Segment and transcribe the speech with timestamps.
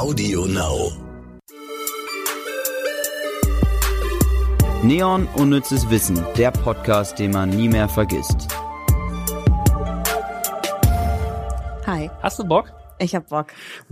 [0.00, 0.92] Audio Now.
[4.82, 8.48] Neon Unnützes Wissen, der Podcast, den man nie mehr vergisst.
[11.86, 12.72] Hi, Hast du Bock?
[12.98, 13.48] ich hab Bock.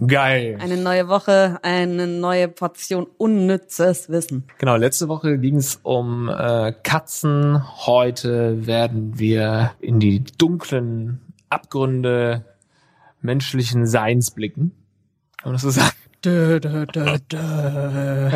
[0.06, 0.57] Geil.
[0.62, 4.45] Eine neue Woche, eine neue Portion unnützes Wissen.
[4.56, 7.62] Genau, letzte Woche ging es um äh, Katzen.
[7.84, 11.20] Heute werden wir in die dunklen
[11.50, 12.46] Abgründe
[13.20, 14.72] menschlichen Seins blicken.
[15.36, 15.98] Kann man das so sagen?
[16.25, 18.30] Dö, dö, dö.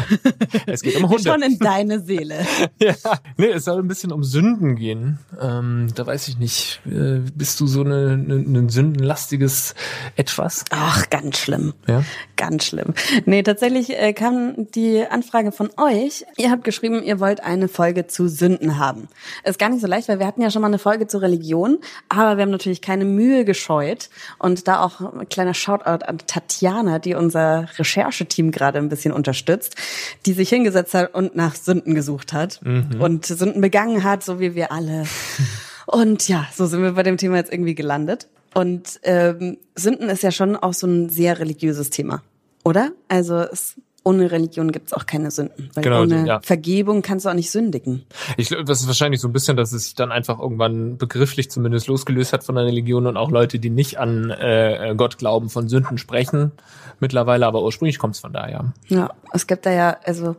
[0.67, 1.23] Es geht um Hunde.
[1.31, 2.47] Schon in deine Seele.
[2.81, 2.95] ja.
[3.37, 5.19] Nee, es soll ein bisschen um Sünden gehen.
[5.41, 6.81] Ähm, da weiß ich nicht.
[6.87, 9.75] Äh, bist du so eine, eine, ein sündenlastiges
[10.15, 10.65] Etwas?
[10.71, 11.75] Ach, ganz schlimm.
[11.89, 12.05] Ja.
[12.37, 12.95] Ganz schlimm.
[13.27, 16.25] Nee, tatsächlich äh, kam die Anfrage von euch.
[16.37, 19.09] Ihr habt geschrieben, ihr wollt eine Folge zu Sünden haben.
[19.43, 21.79] Ist gar nicht so leicht, weil wir hatten ja schon mal eine Folge zur Religion,
[22.09, 24.09] aber wir haben natürlich keine Mühe gescheut.
[24.39, 29.77] Und da auch ein kleiner Shoutout an Tatjana, die unser Rechercheteam gerade ein bisschen unterstützt,
[30.27, 32.61] die sich hingesetzt hat und nach Sünden gesucht hat
[32.99, 35.05] und Sünden begangen hat, so wie wir alle.
[35.87, 38.29] Und ja, so sind wir bei dem Thema jetzt irgendwie gelandet.
[38.55, 42.23] Und ähm, Sünden ist ja schon auch so ein sehr religiöses Thema,
[42.65, 42.93] oder?
[43.09, 46.41] Also es, ohne Religion gibt's auch keine Sünden, weil Genau, ohne ja.
[46.41, 48.05] Vergebung kannst du auch nicht sündigen.
[48.37, 51.51] Ich glaube, das ist wahrscheinlich so ein bisschen, dass es sich dann einfach irgendwann begrifflich
[51.51, 55.49] zumindest losgelöst hat von der Religion und auch Leute, die nicht an äh, Gott glauben,
[55.51, 56.53] von Sünden sprechen
[57.01, 58.73] mittlerweile, aber ursprünglich kommt es von daher.
[58.89, 60.37] Ja, es gibt da ja also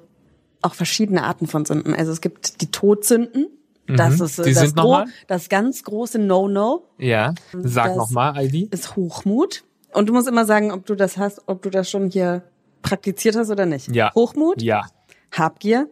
[0.61, 1.93] auch verschiedene Arten von Sünden.
[1.93, 3.47] Also es gibt die Todsünden.
[3.87, 4.45] Das ist äh, Mhm.
[4.45, 5.05] Die das, mal?
[5.27, 8.69] das ganz große No-No Ja, sag nochmal, Ivy.
[8.71, 9.65] ist Hochmut.
[9.93, 12.43] Und du musst immer sagen, ob du das hast, ob du das schon hier
[12.83, 13.87] praktiziert hast oder nicht.
[13.95, 14.13] Ja.
[14.13, 14.85] Hochmut, Ja.
[15.31, 15.89] Habgier,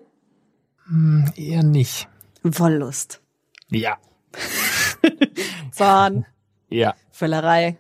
[1.36, 2.08] Eher nicht.
[2.44, 3.22] Wollust,
[3.70, 3.98] Ja.
[5.72, 6.25] Zorn,
[6.70, 6.95] Ja.
[7.11, 7.78] Völlerei,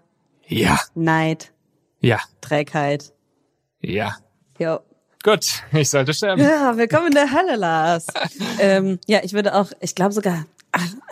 [0.47, 0.79] Ja.
[0.95, 1.51] Neid,
[1.99, 2.19] Ja.
[2.41, 3.13] Trägheit.
[3.81, 4.15] Ja.
[4.59, 4.79] Jo.
[5.23, 6.41] Gut, ich sollte sterben.
[6.41, 8.07] Ja, willkommen in der Hölle, Lars.
[8.59, 10.45] ähm, ja, ich würde auch, ich glaube sogar,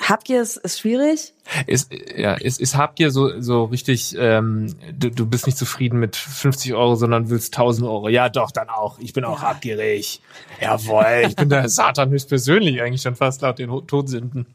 [0.01, 1.33] Habgier ist, ist schwierig.
[1.67, 6.15] Ist, ja, ist, ist Habgier so, so richtig, ähm, du, du bist nicht zufrieden mit
[6.15, 8.07] 50 Euro, sondern willst 1000 Euro.
[8.09, 8.99] Ja, doch, dann auch.
[8.99, 10.21] Ich bin auch habgierig.
[10.61, 14.45] Jawohl, ich bin der Satan höchstpersönlich eigentlich schon fast laut den Todsünden.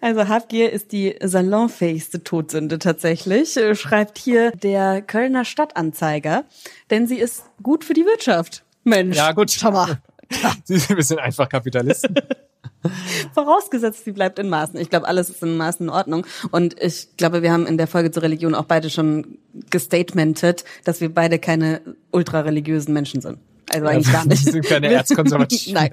[0.00, 6.44] Also Habgier ist die salonfähigste Todsünde tatsächlich, äh, schreibt hier der Kölner Stadtanzeiger,
[6.90, 8.64] denn sie ist gut für die Wirtschaft.
[8.84, 9.50] Mensch, Ja, gut.
[9.50, 9.98] schau mal.
[10.64, 12.14] Sie sind, wir sind einfach Kapitalisten.
[13.34, 14.78] Vorausgesetzt, sie bleibt in Maßen.
[14.80, 16.26] Ich glaube, alles ist in Maßen in Ordnung.
[16.50, 19.38] Und ich glaube, wir haben in der Folge zur Religion auch beide schon
[19.70, 21.80] gestatementet, dass wir beide keine
[22.10, 23.38] ultrareligiösen Menschen sind.
[23.72, 24.44] Also eigentlich gar nicht.
[24.44, 25.74] wir sind keine Erzkonservativen.
[25.74, 25.90] Nein,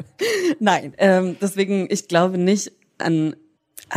[0.59, 0.93] nein.
[0.97, 3.35] Ähm, deswegen, ich glaube nicht an,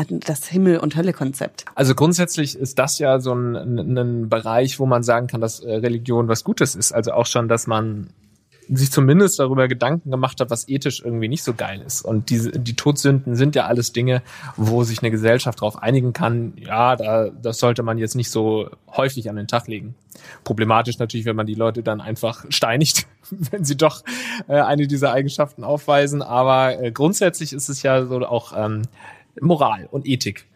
[0.08, 1.64] das Himmel- und Hölle-Konzept.
[1.74, 5.60] Also grundsätzlich ist das ja so ein, ein, ein Bereich, wo man sagen kann, dass
[5.60, 6.92] äh, Religion was Gutes ist.
[6.92, 8.08] Also auch schon, dass man
[8.68, 12.02] sich zumindest darüber Gedanken gemacht hat, was ethisch irgendwie nicht so geil ist.
[12.02, 14.22] Und diese, die Todsünden sind ja alles Dinge,
[14.56, 18.68] wo sich eine Gesellschaft darauf einigen kann, ja, da, das sollte man jetzt nicht so
[18.88, 19.94] häufig an den Tag legen.
[20.44, 24.02] Problematisch natürlich, wenn man die Leute dann einfach steinigt, wenn sie doch
[24.48, 26.22] äh, eine dieser Eigenschaften aufweisen.
[26.22, 28.82] Aber äh, grundsätzlich ist es ja so auch ähm,
[29.40, 30.46] Moral und Ethik,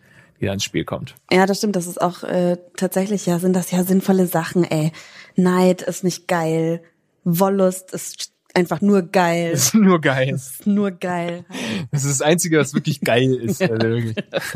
[0.40, 1.14] die da ins Spiel kommt.
[1.30, 1.76] Ja, das stimmt.
[1.76, 4.64] Das ist auch äh, tatsächlich ja sind das ja sinnvolle Sachen.
[4.64, 4.92] Ey,
[5.36, 6.82] Neid ist nicht geil.
[7.24, 9.52] Wollust ist einfach nur geil.
[9.52, 10.34] Das ist nur geil.
[10.34, 11.44] ist nur geil.
[11.92, 13.62] Das ist das Einzige, was wirklich geil ist.
[13.62, 13.98] Also.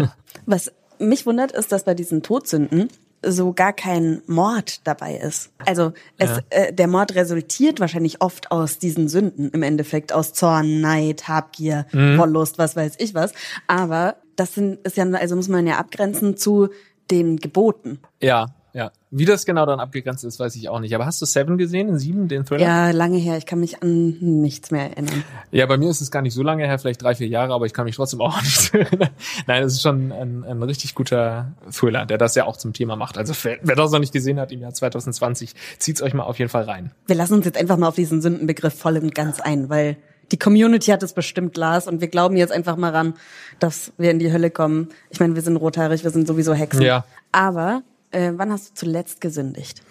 [0.47, 2.89] Was mich wundert, ist, dass bei diesen Todsünden
[3.27, 5.51] so gar kein Mord dabei ist.
[5.65, 6.41] Also es, Ja.
[6.51, 11.87] äh, der Mord resultiert wahrscheinlich oft aus diesen Sünden im Endeffekt, aus Zorn, Neid, Habgier,
[11.93, 12.19] Mhm.
[12.19, 13.33] Wollust, was weiß ich was.
[13.67, 16.69] Aber das sind, ist ja, also muss man ja abgrenzen zu
[17.11, 18.01] den Geboten.
[18.21, 18.91] Ja, ja.
[19.13, 20.93] Wie das genau dann abgegrenzt ist, weiß ich auch nicht.
[20.97, 22.63] Aber hast du Seven gesehen, in Sieben, den Thriller?
[22.63, 23.39] Ja, lange her.
[23.39, 25.23] Ich kann mich an nichts mehr erinnern.
[25.53, 27.67] Ja, bei mir ist es gar nicht so lange her, vielleicht drei, vier Jahre, aber
[27.67, 29.11] ich kann mich trotzdem auch nicht erinnern.
[29.47, 32.97] Nein, es ist schon ein, ein richtig guter Thriller, der das ja auch zum Thema
[32.97, 33.17] macht.
[33.17, 36.41] Also wer, wer das noch nicht gesehen hat im Jahr 2020, zieht's euch mal auf
[36.41, 36.91] jeden Fall rein.
[37.07, 39.97] Wir lassen uns jetzt einfach mal auf diesen Sündenbegriff voll und ganz ein, weil
[40.33, 43.15] die Community hat es bestimmt, Lars, und wir glauben jetzt einfach mal ran,
[43.61, 44.89] dass wir in die Hölle kommen.
[45.11, 46.83] Ich meine, wir sind rothaarig, wir sind sowieso Hexen.
[46.83, 47.05] Ja.
[47.31, 47.83] Aber
[48.15, 49.83] äh, wann hast du zuletzt gesündigt?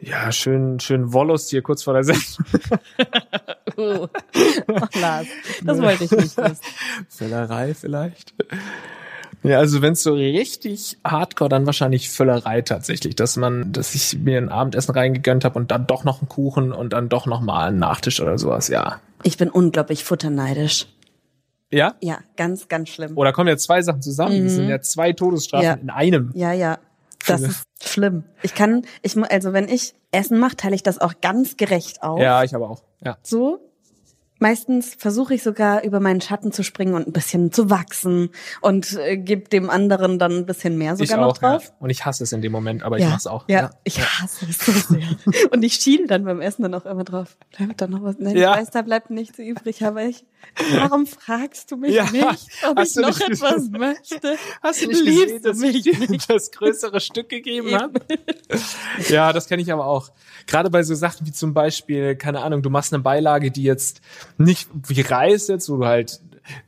[0.00, 2.22] Ja, schön, schön Wollust hier kurz vor der Sendung.
[3.74, 4.06] Oh,
[5.00, 5.26] Lars,
[5.64, 6.56] das wollte ich nicht wissen.
[7.08, 8.34] Völlerei vielleicht.
[9.42, 14.18] Ja, also wenn es so richtig hardcore, dann wahrscheinlich Völlerei tatsächlich, dass man, dass ich
[14.18, 17.40] mir ein Abendessen reingegönnt habe und dann doch noch einen Kuchen und dann doch noch
[17.40, 19.00] mal einen Nachtisch oder sowas, ja.
[19.22, 20.86] Ich bin unglaublich futterneidisch.
[21.70, 21.94] Ja?
[22.02, 23.16] Ja, ganz, ganz schlimm.
[23.16, 24.44] Oder kommen ja zwei Sachen zusammen?
[24.44, 25.72] Das sind ja zwei Todesstrafen Ja.
[25.74, 26.30] in einem.
[26.34, 26.78] Ja, ja.
[27.26, 28.24] Das ist, Schlimm.
[28.42, 32.20] Ich kann, ich also wenn ich Essen mache, teile ich das auch ganz gerecht auf.
[32.20, 32.82] Ja, ich aber auch.
[33.04, 33.18] Ja.
[33.22, 33.68] So.
[34.38, 38.30] Meistens versuche ich sogar über meinen Schatten zu springen und ein bisschen zu wachsen
[38.60, 41.42] und äh, gebe dem anderen dann ein bisschen mehr sogar ich noch auch.
[41.42, 41.50] Ja.
[41.52, 41.72] drauf.
[41.78, 43.44] Und ich hasse es in dem Moment, aber ich mach's auch.
[43.48, 45.06] Ja, ich hasse es so sehr.
[45.52, 47.36] und ich schiele dann beim Essen dann auch immer drauf.
[47.56, 48.16] Bleibt da noch was?
[48.18, 48.54] Nein, Ja.
[48.54, 50.24] ich weiß, da bleibt nichts übrig, aber ich,
[50.72, 52.10] warum fragst du mich Ja.
[52.10, 53.72] nicht, ob ich noch etwas gesehen?
[53.72, 54.36] möchte?
[54.62, 58.00] Hast du nicht Liebst gesehen, dass mich ich dir das größere Stück gegeben habe?
[59.08, 60.10] Ja, das kenne ich aber auch.
[60.46, 64.00] Gerade bei so Sachen wie zum Beispiel, keine Ahnung, du machst eine Beilage, die jetzt
[64.38, 66.20] nicht wie Reis jetzt, wo du halt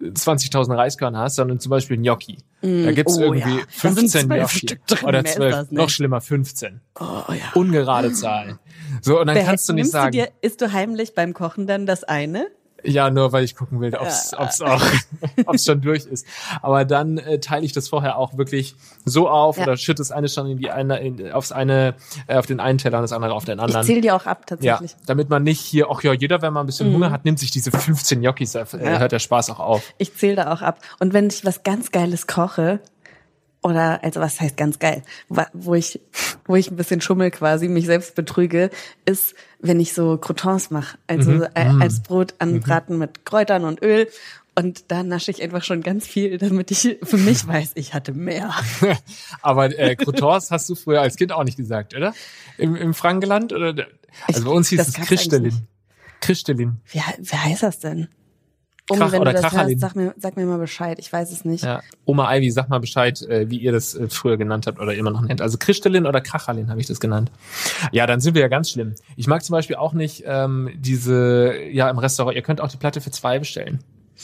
[0.03, 2.38] 20.000 Reiskörner hast, sondern zum Beispiel Gnocchi.
[2.62, 3.65] Da gibt's oh irgendwie ja.
[3.82, 5.05] Da sind 15 zwölf Gnocchi.
[5.05, 5.73] Oder mehr ist 12, das nicht.
[5.79, 6.81] noch schlimmer, 15.
[6.99, 7.35] Oh ja.
[7.55, 8.59] Ungerade Zahl.
[9.03, 11.35] So, und dann Wer- kannst du nicht nimmst sagen, Du dir, isst du heimlich beim
[11.35, 12.47] Kochen dann das eine?
[12.84, 14.82] Ja, nur weil ich gucken will, ob's, ob's auch,
[15.46, 16.26] ob's schon durch ist.
[16.62, 19.64] Aber dann äh, teile ich das vorher auch wirklich so auf Ja.
[19.64, 21.94] oder schütte das eine schon in die eine, in, aufs eine,
[22.26, 23.84] äh, auf den einen Teller und das andere auf den Ich anderen.
[23.86, 24.96] zähle dir auch ab Ja, tatsächlich.
[25.06, 27.50] damit man nicht hier, ach ja, jeder, wenn man ein bisschen Hunger hat, nimmt sich
[27.50, 28.98] diese 15 Gnocchis, da äh, Ja.
[28.98, 29.82] hört der Spaß auch auf.
[29.98, 30.78] Ich zähle da auch ab.
[31.00, 32.81] Und wenn ich was ganz Geiles koche,
[33.64, 35.02] oder also was heißt ganz geil,
[35.52, 35.99] wo ich
[36.46, 38.70] wo ich ein bisschen schummel quasi, mich selbst betrüge,
[39.06, 41.38] ist, wenn ich so Croutons mache, also Mhm.
[41.40, 44.06] so a- als Brot anbraten mit Kräutern und Öl
[44.55, 48.12] und da nasche ich einfach schon ganz viel, damit ich für mich weiß, ich hatte
[48.12, 48.55] mehr.
[49.43, 52.14] Aber äh, Croutons hast du früher als Kind auch nicht gesagt, oder?
[52.58, 53.52] Im, im Frankenland?
[53.52, 53.87] Oder?
[54.28, 55.08] Also Ich- bei uns hieß es nicht.
[56.20, 56.81] Kristelin.
[56.93, 58.08] Wie, wie heißt das denn?
[58.90, 59.81] Um, Krach wenn oder du das Krachalin.
[59.81, 60.98] hörst, sag mir, sag mir mal Bescheid.
[60.98, 61.64] Ich weiß es nicht.
[61.64, 61.81] Ja.
[62.04, 65.10] Oma Ivy, sag mal Bescheid, äh, wie ihr das äh, früher genannt habt oder immer
[65.10, 65.40] noch nennt.
[65.40, 67.31] Also Kristelin oder Krachalin habe ich das genannt.
[67.92, 68.94] Ja, dann sind wir ja ganz schlimm.
[69.16, 72.76] Ich mag zum Beispiel auch nicht ähm, diese, ja, im Restaurant, ihr könnt auch die
[72.76, 73.78] Platte für zwei bestellen.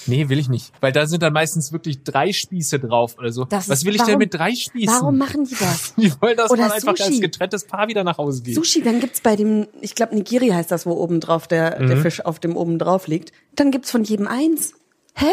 [0.07, 0.73] Nee, will ich nicht.
[0.81, 3.45] Weil da sind dann meistens wirklich drei Spieße drauf oder so.
[3.45, 4.95] Das Was ist- will ich denn warum- mit drei Spießen?
[4.95, 5.95] Warum machen die das?
[5.97, 7.11] Die wollen, dass Oder man einfach Sushi.
[7.11, 8.55] als getrenntes Paar wieder nach Hause geht.
[8.55, 11.89] Sushi, dann gibt's bei dem, ich glaube Nigiri heißt das, wo oben drauf der, Mhm.
[11.89, 13.33] der Fisch auf dem oben drauf liegt.
[13.57, 14.73] Dann gibt's von jedem eins.
[15.15, 15.27] Hä?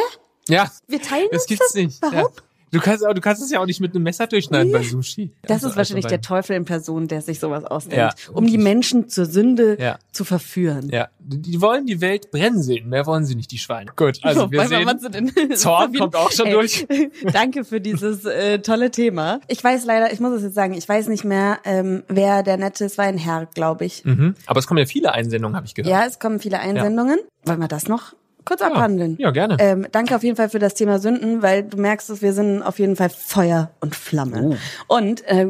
[0.50, 0.72] Ja.
[0.88, 1.76] Wir teilen Das uns gibt's das?
[1.76, 2.02] nicht.
[2.02, 2.16] Warum?
[2.18, 2.26] Ja.
[2.72, 5.32] Du kannst, du kannst es ja auch nicht mit einem Messer durchschneiden bei Sushi.
[5.44, 8.46] Das Also- ist wahrscheinlich also der Teufel in Person, der sich sowas ausdenkt, Ja, um
[8.46, 8.64] die wirklich.
[8.64, 10.00] Menschen zur Sünde Ja.
[10.12, 10.90] zu verführen.
[10.92, 12.90] Ja, die die wollen die Welt brennen sehen.
[12.90, 13.92] Mehr wollen sie nicht, die Schweine.
[13.96, 16.86] Gut, also wir Wobei, sehen, so Zorn kommt auch schon Ey, durch.
[17.34, 19.40] Danke für dieses äh, tolle Thema.
[19.48, 22.58] Ich weiß leider, ich muss es jetzt sagen, ich weiß nicht mehr, ähm, wer der
[22.58, 24.04] nette ist, war ein Herr, glaube ich.
[24.06, 24.36] Mhm.
[24.46, 25.90] Aber es kommen ja viele Einsendungen, habe ich gehört.
[25.92, 27.18] Ja, es kommen viele Einsendungen.
[27.46, 28.14] Wollen wir das noch
[28.48, 29.16] kurz abhandeln?
[29.20, 29.58] ja, gerne.
[29.60, 32.62] Ähm, danke auf jeden Fall für das Thema Sünden, weil du merkst, dass wir sind
[32.62, 34.58] auf jeden Fall Feuer und Flamme.
[34.88, 34.98] Oh.
[34.98, 35.48] Und äh,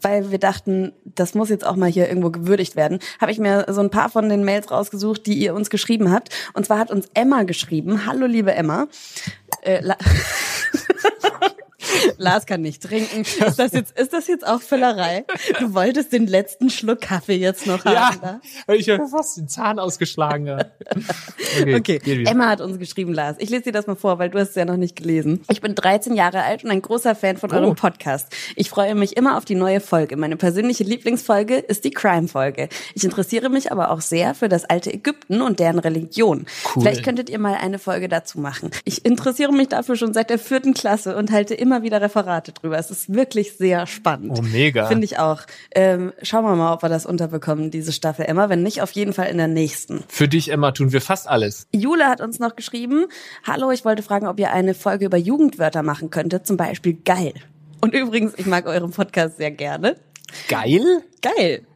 [0.00, 3.66] weil wir dachten, das muss jetzt auch mal hier irgendwo gewürdigt werden, habe ich mir
[3.68, 6.30] so ein paar von den Mails rausgesucht, die ihr uns geschrieben habt.
[6.52, 8.06] Und zwar hat uns Emma geschrieben.
[8.06, 8.86] Hallo, liebe Emma.
[9.62, 9.82] Äh,
[12.24, 13.22] Lars kann nicht trinken.
[13.22, 15.24] Ist das jetzt, ist das jetzt auch Völlerei?
[15.60, 17.94] Du wolltest den letzten Schluck Kaffee jetzt noch haben.
[17.94, 18.40] Ja, da?
[18.66, 20.70] weil ich ja fast den Zahn ausgeschlagen habe.
[21.56, 22.24] Okay, Okay.
[22.26, 23.36] Emma hat uns geschrieben, Lars.
[23.38, 25.42] Ich lese dir das mal vor, weil du hast es ja noch nicht gelesen.
[25.50, 27.56] Ich bin 13 Jahre alt und ein großer Fan von Oh.
[27.56, 28.28] eurem Podcast.
[28.56, 30.16] Ich freue mich immer auf die neue Folge.
[30.16, 32.68] Meine persönliche Lieblingsfolge ist die Crime-Folge.
[32.94, 36.46] Ich interessiere mich aber auch sehr für das alte Ägypten und deren Religion.
[36.74, 36.82] Cool.
[36.82, 38.70] Vielleicht könntet ihr mal eine Folge dazu machen.
[38.84, 42.78] Ich interessiere mich dafür schon seit der vierten Klasse und halte immer wieder Referate drüber.
[42.78, 44.38] Es ist wirklich sehr spannend.
[44.38, 44.86] Oh, mega.
[44.86, 45.42] Finde ich auch.
[45.74, 48.48] Ähm, schauen wir mal, ob wir das unterbekommen, diese Staffel, Emma.
[48.48, 50.04] Wenn nicht, auf jeden Fall in der nächsten.
[50.08, 51.66] Für dich, Emma, tun wir fast alles.
[51.72, 53.06] Jule hat uns noch geschrieben,
[53.44, 57.34] hallo, ich wollte fragen, ob ihr eine Folge über Jugendwörter machen könntet, zum Beispiel geil.
[57.80, 59.96] Und übrigens, ich mag euren Podcast sehr gerne.
[60.48, 61.02] Geil?
[61.20, 61.66] Geil.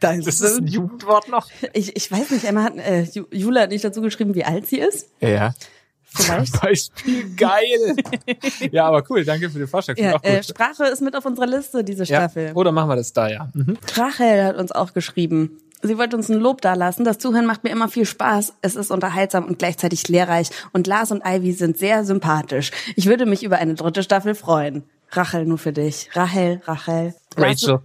[0.00, 1.48] Das, Das ist ein Jugendwort noch.
[1.72, 4.66] ich, ich weiß nicht, Emma hat, äh, Ju- Jule hat nicht dazu geschrieben, wie alt
[4.68, 5.08] sie ist.
[5.20, 5.52] Ja.
[6.22, 6.60] Vielleicht.
[6.60, 7.96] Beispiel geil.
[8.72, 9.96] ja, aber cool, danke für den Vorschlag.
[9.98, 10.42] Ja, äh.
[10.42, 12.20] Sprache ist mit auf unserer Liste, diese ja.
[12.20, 12.52] Staffel.
[12.54, 13.48] Oder machen wir das da, ja.
[13.54, 13.78] Mhm.
[13.94, 15.58] Rachel hat uns auch geschrieben.
[15.80, 17.04] Sie wollte uns ein Lob dalassen.
[17.04, 18.54] Das Zuhören macht mir immer viel Spaß.
[18.62, 20.50] Es ist unterhaltsam und gleichzeitig lehrreich.
[20.72, 22.72] Und Lars und Ivy sind sehr sympathisch.
[22.96, 24.82] Ich würde mich über eine dritte Staffel freuen.
[25.12, 26.10] Rachel, nur für dich.
[26.14, 27.14] Rachel, Rachel.
[27.36, 27.80] Rachel.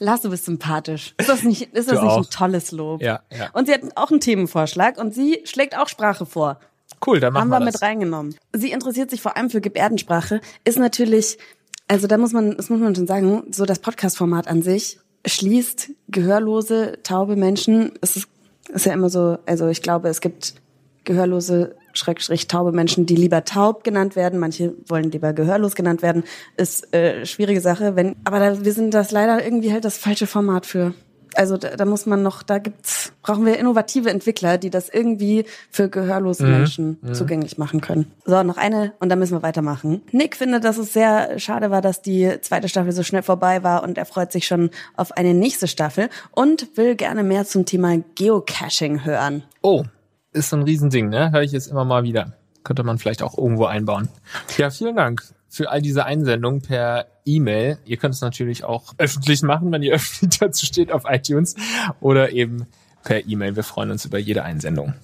[0.00, 1.14] Lars, du bist sympathisch.
[1.16, 2.18] Ist das nicht, ist das Du nicht auch.
[2.18, 3.00] ein tolles Lob?
[3.00, 3.48] Ja, ja.
[3.52, 6.58] Und sie hat auch einen Themenvorschlag und sie schlägt auch Sprache vor.
[7.06, 7.74] Cool, dann machen Haben wir wir das.
[7.74, 8.34] mit reingenommen.
[8.52, 11.38] Sie interessiert sich vor allem für Gebärdensprache, ist natürlich,
[11.86, 15.90] also da muss man, das muss man schon sagen, so das Podcast-Format an sich schließt
[16.08, 17.92] gehörlose, taube Menschen.
[18.00, 18.28] Es ist,
[18.68, 20.54] ist ja immer so, also ich glaube, es gibt
[21.04, 24.38] gehörlose, schrägstrich taube Menschen, die lieber taub genannt werden.
[24.38, 26.24] Manche wollen lieber gehörlos genannt werden.
[26.56, 30.26] Ist äh, schwierige Sache, wenn, aber da, wir sind das leider irgendwie halt das falsche
[30.26, 30.94] Format für.
[31.34, 35.44] Also da, da muss man noch, da gibt's brauchen wir innovative Entwickler, die das irgendwie
[35.70, 38.10] für gehörlose Menschen zugänglich machen können.
[38.24, 40.02] So, noch eine und dann müssen wir weitermachen.
[40.12, 43.82] Nick findet, dass es sehr schade war, dass die zweite Staffel so schnell vorbei war
[43.82, 47.98] und er freut sich schon auf eine nächste Staffel und will gerne mehr zum Thema
[48.14, 49.42] Geocaching hören.
[49.62, 49.84] Oh,
[50.32, 51.32] ist so ein Riesending, ne?
[51.32, 52.34] Höre ich jetzt immer mal wieder.
[52.64, 54.08] Könnte man vielleicht auch irgendwo einbauen.
[54.56, 57.78] Ja, vielen Dank für all diese Einsendungen per E-Mail.
[57.84, 61.54] Ihr könnt es natürlich auch öffentlich machen, wenn ihr öffentlich dazu steht auf iTunes
[62.00, 62.66] oder eben
[63.04, 63.56] per E-Mail.
[63.56, 64.94] Wir freuen uns über jede Einsendung.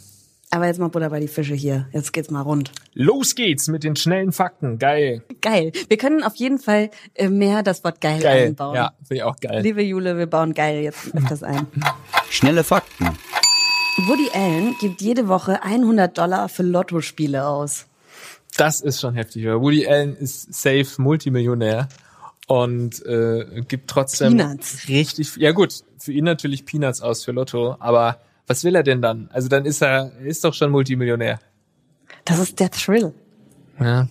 [0.51, 1.89] Aber jetzt mal Butter bei die Fische hier.
[1.93, 2.71] Jetzt geht's mal rund.
[2.93, 4.79] Los geht's mit den schnellen Fakten.
[4.79, 5.25] Geil.
[5.41, 5.73] Geil.
[5.89, 8.47] Wir können auf jeden Fall äh, mehr das Wort geil, Geil.
[8.47, 8.77] einbauen.
[8.77, 9.63] Ja, finde ich auch geil.
[9.63, 11.67] Liebe Jule, wir bauen geil jetzt öfters ein.
[12.31, 13.07] Schnelle Fakten.
[14.07, 17.87] Woody Allen gibt jede Woche 100 Dollar für Lottospiele aus.
[18.57, 19.45] Das ist schon heftig.
[19.47, 21.89] Woody Allen ist safe Multimillionär
[22.47, 24.89] und äh, gibt trotzdem Peanuts.
[24.89, 25.37] richtig.
[25.37, 27.77] Ja gut, für ihn natürlich Peanuts aus für Lotto.
[27.81, 29.29] Aber was will er denn dann?
[29.33, 31.41] Also dann ist er, er ist doch schon Multimillionär.
[32.25, 33.13] Das ist der Thrill.
[33.81, 34.09] Ja.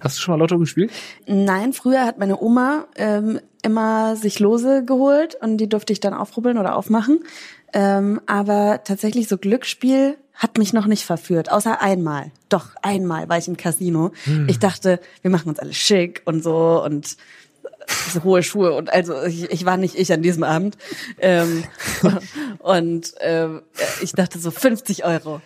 [0.00, 0.92] Hast du schon mal Lotto gespielt?
[1.26, 6.14] Nein, früher hat meine Oma ähm, immer sich Lose geholt und die durfte ich dann
[6.14, 7.20] aufrubbeln oder aufmachen.
[7.72, 12.30] Ähm, aber tatsächlich so Glücksspiel hat mich noch nicht verführt, außer einmal.
[12.48, 14.12] Doch, einmal war ich im Casino.
[14.46, 17.16] Ich dachte, wir machen uns alle schick und so und
[18.12, 20.78] so hohe Schuhe und also ich, ich war nicht ich an diesem Abend.
[21.18, 21.64] Ähm,
[22.58, 23.62] und ähm,
[24.00, 25.40] ich dachte so 50 Euro.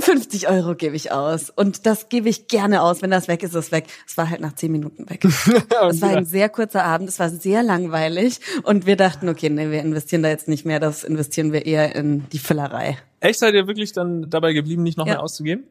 [0.00, 1.50] 50 Euro gebe ich aus.
[1.50, 3.02] Und das gebe ich gerne aus.
[3.02, 3.84] Wenn das weg ist, ist es weg.
[4.06, 5.24] Es war halt nach 10 Minuten weg.
[5.90, 7.08] Es war ein sehr kurzer Abend.
[7.08, 8.40] Es war sehr langweilig.
[8.64, 10.80] Und wir dachten, okay, nee, wir investieren da jetzt nicht mehr.
[10.80, 12.98] Das investieren wir eher in die Füllerei.
[13.20, 15.14] Echt, seid ihr wirklich dann dabei geblieben, nicht noch Ja.
[15.14, 15.64] mehr auszugeben?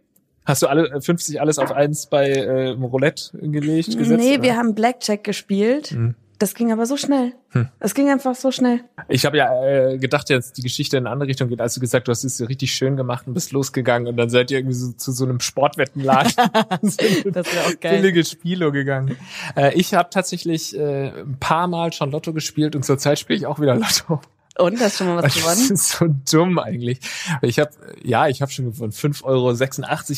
[0.45, 4.19] Hast du alle äh, 50 alles auf eins bei äh, Roulette gelegt, gesetzt?
[4.19, 4.43] nee, oder?
[4.43, 5.95] wir haben Blackjack gespielt.
[6.39, 7.34] Das ging aber so schnell.
[7.79, 8.79] Es ging einfach so schnell.
[9.10, 11.81] Ich habe ja äh, gedacht, jetzt die Geschichte in eine andere Richtung geht, als du
[11.81, 14.60] gesagt du hast es so richtig schön gemacht und bist losgegangen und dann seid ihr
[14.60, 16.31] irgendwie so zu so einem Sportwettenladen
[16.81, 18.01] Das wäre auch geil.
[18.01, 19.17] billige Spielo gegangen.
[19.55, 23.46] Äh, ich habe tatsächlich äh, ein paar Mal schon Lotto gespielt und zurzeit spiele ich
[23.46, 24.22] auch wieder Lotto.
[24.58, 25.72] Und hast schon mal was Das gewonnen?
[25.74, 27.00] ist so dumm eigentlich.
[27.41, 27.72] Ich habe
[28.03, 29.46] ja, ich habe schon gewonnen 5,86 Euro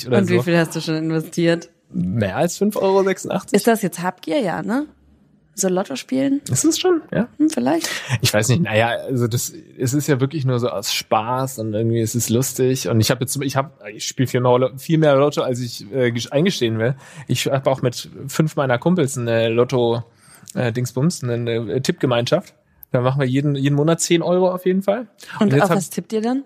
[0.07, 0.43] oder Und wie so.
[0.43, 1.69] viel hast du schon investiert?
[1.93, 2.77] Mehr als 5,86
[3.29, 3.41] Euro?
[3.51, 4.85] Ist das jetzt Habgier, ja, ne?
[5.53, 6.41] So Lotto spielen?
[6.49, 7.27] Ist es schon, ja?
[7.37, 7.89] Hm, vielleicht.
[8.21, 11.73] Ich weiß nicht, naja, also das es ist ja wirklich nur so aus Spaß und
[11.73, 12.87] irgendwie ist es lustig.
[12.87, 15.85] Und ich habe jetzt, ich habe, ich spiele viel mehr, viel mehr Lotto, als ich
[15.93, 16.95] äh, ges- eingestehen will.
[17.27, 20.03] Ich habe auch mit fünf meiner Kumpels eine Lotto
[20.55, 22.53] äh, Dingsbums, eine äh, Tippgemeinschaft.
[22.91, 25.07] Da machen wir jeden, jeden Monat 10 Euro auf jeden Fall.
[25.39, 26.43] Und, jetzt auf hab- was tippt ihr dann?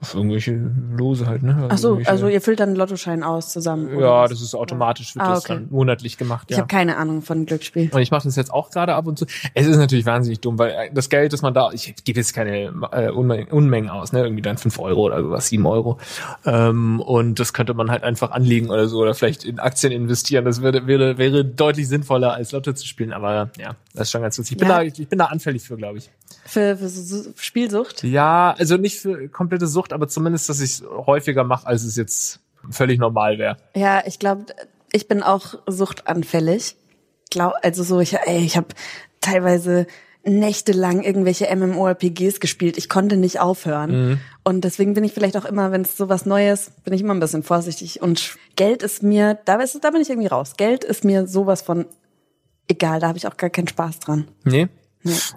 [0.00, 0.52] Auf irgendwelche
[0.96, 1.66] Lose halt, ne?
[1.70, 3.98] Ach so, irgendwelche- also ihr füllt dann einen Lottoschein aus zusammen.
[3.98, 5.54] ja, das ist automatisch, wird Ah, das okay.
[5.54, 6.46] dann monatlich gemacht.
[6.50, 6.62] Ich ja.
[6.62, 7.90] habe keine Ahnung von Glücksspiel.
[7.92, 9.26] Und ich mache das jetzt auch gerade ab und zu.
[9.54, 12.32] Es ist natürlich wahnsinnig dumm, weil äh, das Geld, das man da, ich gebe jetzt
[12.32, 14.20] keine äh, Unmengen, Unmengen aus, ne?
[14.22, 15.98] Irgendwie dann fünf Euro oder sowas, sieben Euro.
[16.46, 20.44] Ähm, und das könnte man halt einfach anlegen oder so oder vielleicht in Aktien investieren.
[20.44, 23.12] Das würde, wäre, wäre deutlich sinnvoller als Lotto zu spielen.
[23.12, 24.56] Aber ja, das ist schon ganz lustig.
[24.56, 24.76] Ich bin, Ja.
[24.76, 26.08] da, ich, ich bin da anfällig für, glaube ich.
[26.48, 28.02] Für, für so, so Spielsucht?
[28.04, 31.96] Ja, also nicht für komplette Sucht, aber zumindest, dass ich es häufiger mache, als es
[31.96, 32.40] jetzt
[32.70, 33.56] völlig normal wäre.
[33.74, 34.46] Ja, ich glaube,
[34.92, 36.76] ich bin auch suchtanfällig.
[37.30, 38.68] Glaub, also so, ich, ey, ich habe
[39.20, 39.86] teilweise
[40.24, 42.76] nächtelang irgendwelche MMORPGs gespielt.
[42.76, 44.20] Ich konnte nicht aufhören.
[44.44, 47.20] Und deswegen bin ich vielleicht auch immer, wenn es sowas Neues, bin ich immer ein
[47.20, 48.02] bisschen vorsichtig.
[48.02, 50.54] Und Geld ist mir, da, ist, da bin ich irgendwie raus.
[50.56, 51.86] Geld ist mir sowas von
[52.68, 54.28] egal, da habe ich auch gar keinen Spaß dran.
[54.44, 54.68] Nee.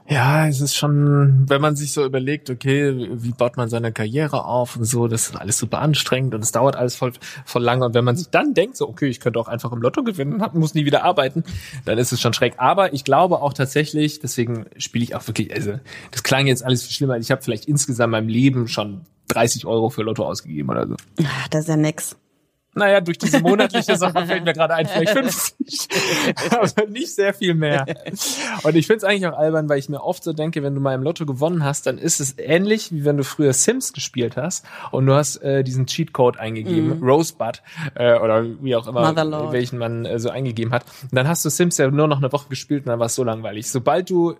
[0.07, 4.45] Ja, es ist schon, wenn man sich so überlegt, okay, wie baut man seine Karriere
[4.45, 7.13] auf und so, das ist alles super anstrengend und es dauert alles voll,
[7.45, 7.85] voll lange.
[7.85, 10.43] Und wenn man sich dann denkt, so, okay, ich könnte auch einfach im Lotto gewinnen,
[10.53, 11.43] muss nie wieder arbeiten,
[11.85, 12.53] dann ist es schon schräg.
[12.57, 15.79] Aber ich glaube auch tatsächlich, deswegen spiele ich auch wirklich, also
[16.11, 17.17] das klang jetzt alles viel schlimmer.
[17.17, 20.95] Ich habe vielleicht insgesamt in meinem Leben schon 30 Euro für Lotto ausgegeben oder so.
[21.21, 22.17] Ah, Das ist ja nix.
[22.73, 25.87] Naja, durch diese monatliche Sache fällt mir gerade ein, vielleicht 50.
[26.51, 27.85] Aber nicht sehr viel mehr.
[28.63, 30.81] Und ich finde es eigentlich auch albern, weil ich mir oft so denke, wenn du
[30.81, 34.37] mal im Lotto gewonnen hast, dann ist es ähnlich, wie wenn du früher Sims gespielt
[34.37, 37.61] hast und du hast äh, diesen Cheatcode eingegeben, Rosebud,
[37.95, 39.51] äh, oder wie auch immer, Motherlord.
[39.51, 40.85] welchen man äh, so eingegeben hat.
[41.03, 43.15] Und dann hast du Sims ja nur noch eine Woche gespielt und dann war es
[43.15, 43.69] so langweilig.
[43.69, 44.35] Sobald du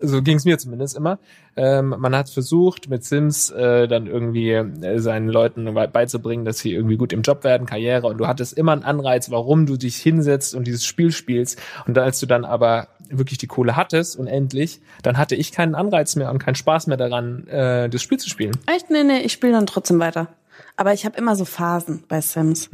[0.00, 1.18] so ging es mir zumindest immer.
[1.56, 6.58] Ähm, man hat versucht, mit Sims äh, dann irgendwie äh, seinen Leuten be- beizubringen, dass
[6.60, 8.06] sie irgendwie gut im Job werden, Karriere.
[8.06, 11.58] Und du hattest immer einen Anreiz, warum du dich hinsetzt und dieses Spiel spielst.
[11.86, 16.14] Und als du dann aber wirklich die Kohle hattest, unendlich, dann hatte ich keinen Anreiz
[16.14, 18.52] mehr und keinen Spaß mehr daran, äh, das Spiel zu spielen.
[18.66, 18.90] Echt?
[18.90, 20.28] Nee, nee, ich spiele dann trotzdem weiter.
[20.76, 22.70] Aber ich habe immer so Phasen bei Sims.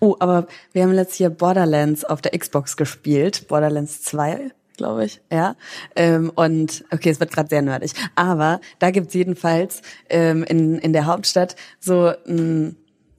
[0.00, 3.46] Oh, aber wir haben letztes Jahr Borderlands auf der Xbox gespielt.
[3.46, 4.50] Borderlands 2.
[4.76, 5.20] glaube ich.
[5.30, 5.56] Ja.
[5.96, 7.92] Ähm, und okay, es wird gerade sehr nerdig.
[8.14, 12.76] Aber da gibt's jedenfalls ähm, in, in der Hauptstadt so ein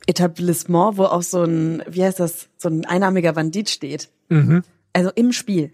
[0.08, 4.10] Etablissement, wo auch so ein, wie heißt das, so ein einarmiger Bandit steht.
[4.30, 4.64] Mhm.
[4.94, 5.72] Also im Spiel.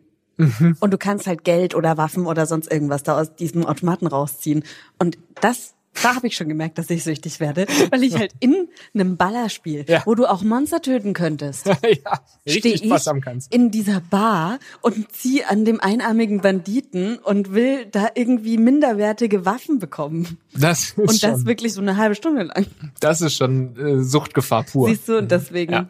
[0.79, 4.63] Und du kannst halt Geld oder Waffen oder sonst irgendwas da aus diesem Automaten rausziehen.
[4.97, 8.67] Und das, da habe ich schon gemerkt, dass ich süchtig werde, weil ich halt in
[8.93, 10.03] einem Ballerspiel, Ja.
[10.05, 11.65] wo du auch Monster töten könntest,
[12.05, 13.53] ja, richtig ich Spaß haben kannst.
[13.53, 19.79] in dieser Bar und zieh an dem einarmigen Banditen und will da irgendwie minderwertige Waffen
[19.79, 20.37] bekommen.
[20.53, 22.65] Das ist, Und das schon, wirklich so eine halbe Stunde lang.
[22.99, 24.87] das ist schon äh, Suchtgefahr pur.
[24.89, 25.73] Siehst du, und deswegen.
[25.73, 25.89] Ja.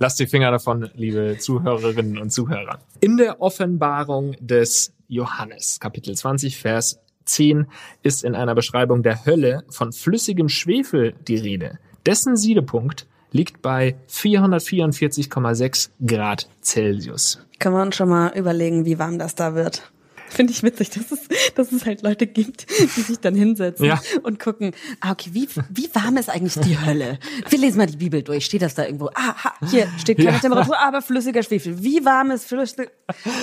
[0.00, 2.80] Lasst die Finger davon, liebe Zuhörerinnen und Zuhörer.
[3.00, 7.66] In der Offenbarung des Johannes, Kapitel 20, Vers 10,
[8.02, 11.78] ist in einer Beschreibung der Hölle von flüssigem Schwefel die Rede.
[12.06, 17.38] Dessen Siedepunkt liegt bei 444,6 Grad Celsius.
[17.52, 19.92] Wir uns schon mal überlegen, wie warm das da wird.
[20.30, 21.18] Finde ich witzig, dass es,
[21.54, 24.00] dass es halt Leute gibt, die sich dann hinsetzen Ja.
[24.22, 27.18] und gucken, ah, okay, wie, wie warm ist eigentlich die Hölle?
[27.48, 28.44] Wir lesen mal die Bibel durch.
[28.46, 29.10] Steht das da irgendwo?
[29.14, 29.34] Ah,
[29.68, 30.38] hier steht keine Ja.
[30.38, 31.82] Temperatur, aber flüssiger Schwefel.
[31.82, 32.90] Wie warm ist flüssig?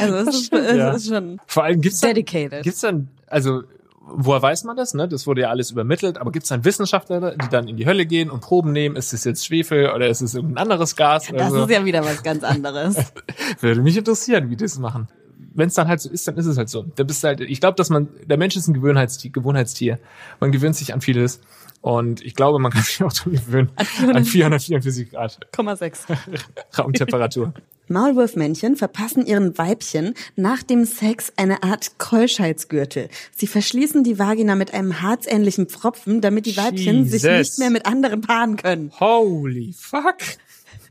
[0.01, 0.91] Also, es ist, stimmt, es ja.
[0.91, 2.63] ist schon Vor allem gibt's dann, dedicated.
[2.63, 3.63] gibt's dann, also
[4.09, 4.93] woher weiß man das?
[4.93, 5.07] Ne?
[5.07, 8.29] Das wurde ja alles übermittelt, aber gibt's dann Wissenschaftler, die dann in die Hölle gehen
[8.29, 11.27] und Proben nehmen, ist es jetzt Schwefel oder ist es irgendein anderes Gas?
[11.33, 11.63] Das so?
[11.65, 12.95] ist ja wieder was ganz anderes.
[13.59, 15.09] Würde mich interessieren, wie die das machen.
[15.57, 16.85] Wenn es dann halt so ist, dann ist es halt so.
[16.95, 19.97] Da bist du halt, ich glaube, dass man, der Mensch ist ein Gewohnheitstier, Gewohnheitstier.
[20.39, 21.41] Man gewöhnt sich an vieles.
[21.81, 23.71] Und ich glaube, man kann sich auch daran gewöhnen.
[24.13, 26.15] An 444 Grad 0,6.
[26.77, 27.53] Raumtemperatur.
[27.87, 33.09] Maulwurfmännchen verpassen ihren Weibchen nach dem Sex eine Art Keuschheitsgürtel.
[33.35, 37.57] Sie verschließen die Vagina mit einem harzähnlichen Pfropfen, damit die Weibchen sich Jesus.
[37.57, 38.91] nicht mehr mit anderen paaren können.
[38.99, 40.17] Holy fuck.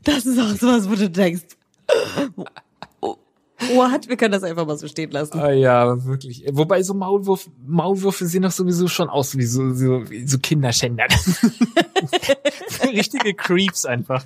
[0.03, 1.43] Das ist auch sowas, wo du denkst,
[3.73, 4.07] what?
[4.07, 5.39] Wir können das einfach mal so stehen lassen.
[5.39, 6.45] Ah, ja, wirklich.
[6.51, 11.05] Wobei so Maulwurf, Maulwürfe sehen doch sowieso schon aus wie so, so, wie so Kinderschänder.
[12.83, 14.23] Richtige Creeps einfach.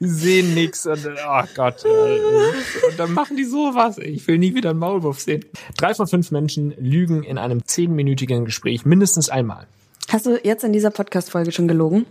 [0.00, 1.84] Die sehen nix und, oh Gott.
[1.84, 3.98] Und dann machen die sowas.
[3.98, 5.44] Ich will nie wieder einen Maulwurf sehen.
[5.76, 9.66] Drei von fünf Menschen lügen in einem zehnminütigen Gespräch mindestens einmal.
[10.08, 12.06] Hast du jetzt in dieser Podcast-Folge schon gelogen?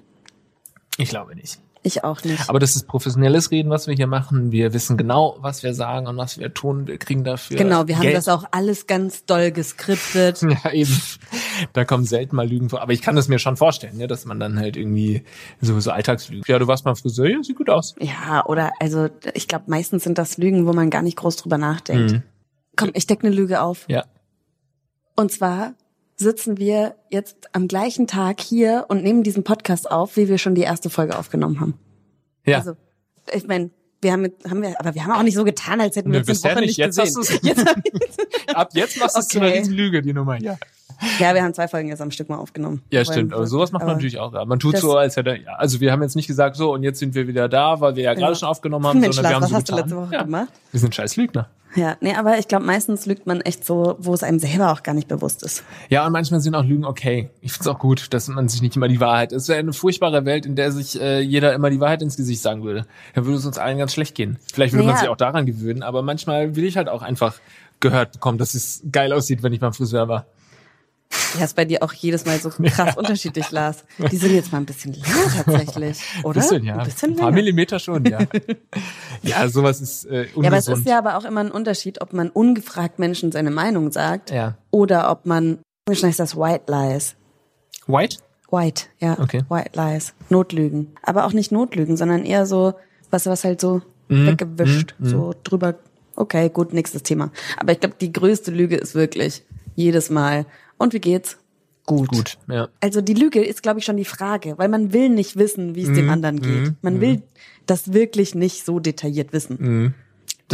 [0.97, 1.59] Ich glaube nicht.
[1.85, 2.49] Ich auch nicht.
[2.49, 4.53] Aber das ist professionelles Reden, was wir hier machen.
[4.53, 6.87] Wir wissen genau, was wir sagen und was wir tun.
[6.87, 8.15] Wir kriegen dafür Genau, wir haben Geld.
[8.15, 10.41] das auch alles ganz doll geskriptet.
[10.63, 11.01] Ja, eben.
[11.73, 12.81] Da kommen selten mal Lügen vor.
[12.81, 15.23] Aber ich kann das mir schon vorstellen, ne, dass man dann halt irgendwie
[15.61, 16.43] so, so Alltagslügen.
[16.47, 17.95] Ja, du warst mal Friseur, ja, sieht gut aus.
[17.99, 21.57] Ja, oder also ich glaube, meistens sind das Lügen, wo man gar nicht groß drüber
[21.57, 22.21] nachdenkt.
[22.75, 23.85] Komm, ich decke eine Lüge auf.
[23.87, 24.05] Ja.
[25.15, 25.73] Und zwar
[26.15, 30.55] sitzen wir jetzt am gleichen Tag hier und nehmen diesen Podcast auf, wie wir schon
[30.55, 31.73] die erste Folge aufgenommen haben.
[32.45, 32.59] Ja.
[32.59, 32.73] Also,
[33.33, 33.69] ich meine,
[34.01, 36.19] wir haben, mit- haben wir, aber wir haben auch nicht so getan, als hätten wir
[36.19, 36.77] uns eine Woche nicht.
[36.77, 37.39] nicht Jetzt gesehen.
[37.43, 37.65] Jetzt
[38.53, 39.59] Ab jetzt machst du es zu einer Okay.
[39.59, 40.39] riesen Lüge, die Nummer.
[40.41, 40.57] Ja,
[41.19, 42.81] ja, wir haben zwei Folgen jetzt am Stück mal aufgenommen.
[42.91, 43.33] ja stimmt.
[43.33, 44.31] Aber sowas macht man aber natürlich auch.
[44.45, 45.53] Man tut so, als hätte ja.
[45.57, 48.03] Also wir haben jetzt nicht gesagt, so und jetzt sind wir wieder da, weil wir
[48.03, 48.35] ja gerade Ja.
[48.35, 49.89] schon aufgenommen haben, Mensch, sondern wir Lars, haben was so hast du getan.
[49.89, 50.23] letzte Woche ja.
[50.23, 50.49] gemacht?
[50.71, 51.49] Wir sind scheiß Lügner.
[51.75, 54.83] Ja, nee, aber ich glaube, meistens lügt man echt so, wo es einem selber auch
[54.83, 55.63] gar nicht bewusst ist.
[55.89, 57.31] Ja, und manchmal sind auch Lügen okay.
[57.41, 59.31] Ich find's auch gut, dass man sich nicht immer die Wahrheit.
[59.31, 62.43] Es wäre eine furchtbare Welt, in der sich äh, jeder immer die Wahrheit ins Gesicht
[62.43, 62.85] sagen würde.
[63.15, 64.37] Da würde es uns allen ganz schlecht gehen.
[64.53, 64.99] Vielleicht würde man Naja.
[65.05, 67.37] sich auch daran gewöhnen, aber manchmal will ich halt auch einfach
[67.79, 70.27] gehört bekommen, dass es geil aussieht, wenn ich beim Friseur war.
[71.37, 73.83] Ja, ist bei dir auch jedes Mal so krass unterschiedlich, Lars.
[74.11, 76.41] Die sind jetzt mal ein bisschen länger tatsächlich, oder?
[76.41, 76.77] Bisschen, ja.
[76.77, 77.35] Ein bisschen Ein paar länger.
[77.35, 78.19] Millimeter schon, ja.
[79.23, 80.43] ja, sowas ist äh, ungesund.
[80.43, 83.51] Ja, aber es ist ja aber auch immer ein Unterschied, ob man ungefragt Menschen seine
[83.51, 84.57] Meinung sagt Ja.
[84.71, 87.15] oder ob man, wie heißt das White Lies.
[87.87, 88.17] White?
[88.51, 89.17] White, ja.
[89.19, 89.43] Okay.
[89.49, 90.13] White Lies.
[90.29, 90.95] Notlügen.
[91.01, 92.73] Aber auch nicht Notlügen, sondern eher so,
[93.09, 94.27] was, was halt so Mhm.
[94.27, 95.75] weggewischt, so drüber.
[96.17, 97.31] Okay, gut, nächstes Thema.
[97.57, 99.43] Aber ich glaube, die größte Lüge ist wirklich
[99.75, 100.45] jedes Mal.
[100.83, 101.37] Und wie geht's?
[101.85, 102.07] Gut.
[102.09, 102.69] Gut, ja.
[102.79, 105.83] Also die Lüge ist, glaube ich, schon die Frage, weil man will nicht wissen, wie
[105.83, 105.95] es Mhm.
[105.95, 106.73] dem anderen geht.
[106.81, 107.21] Man will
[107.65, 109.93] das wirklich nicht so detailliert wissen.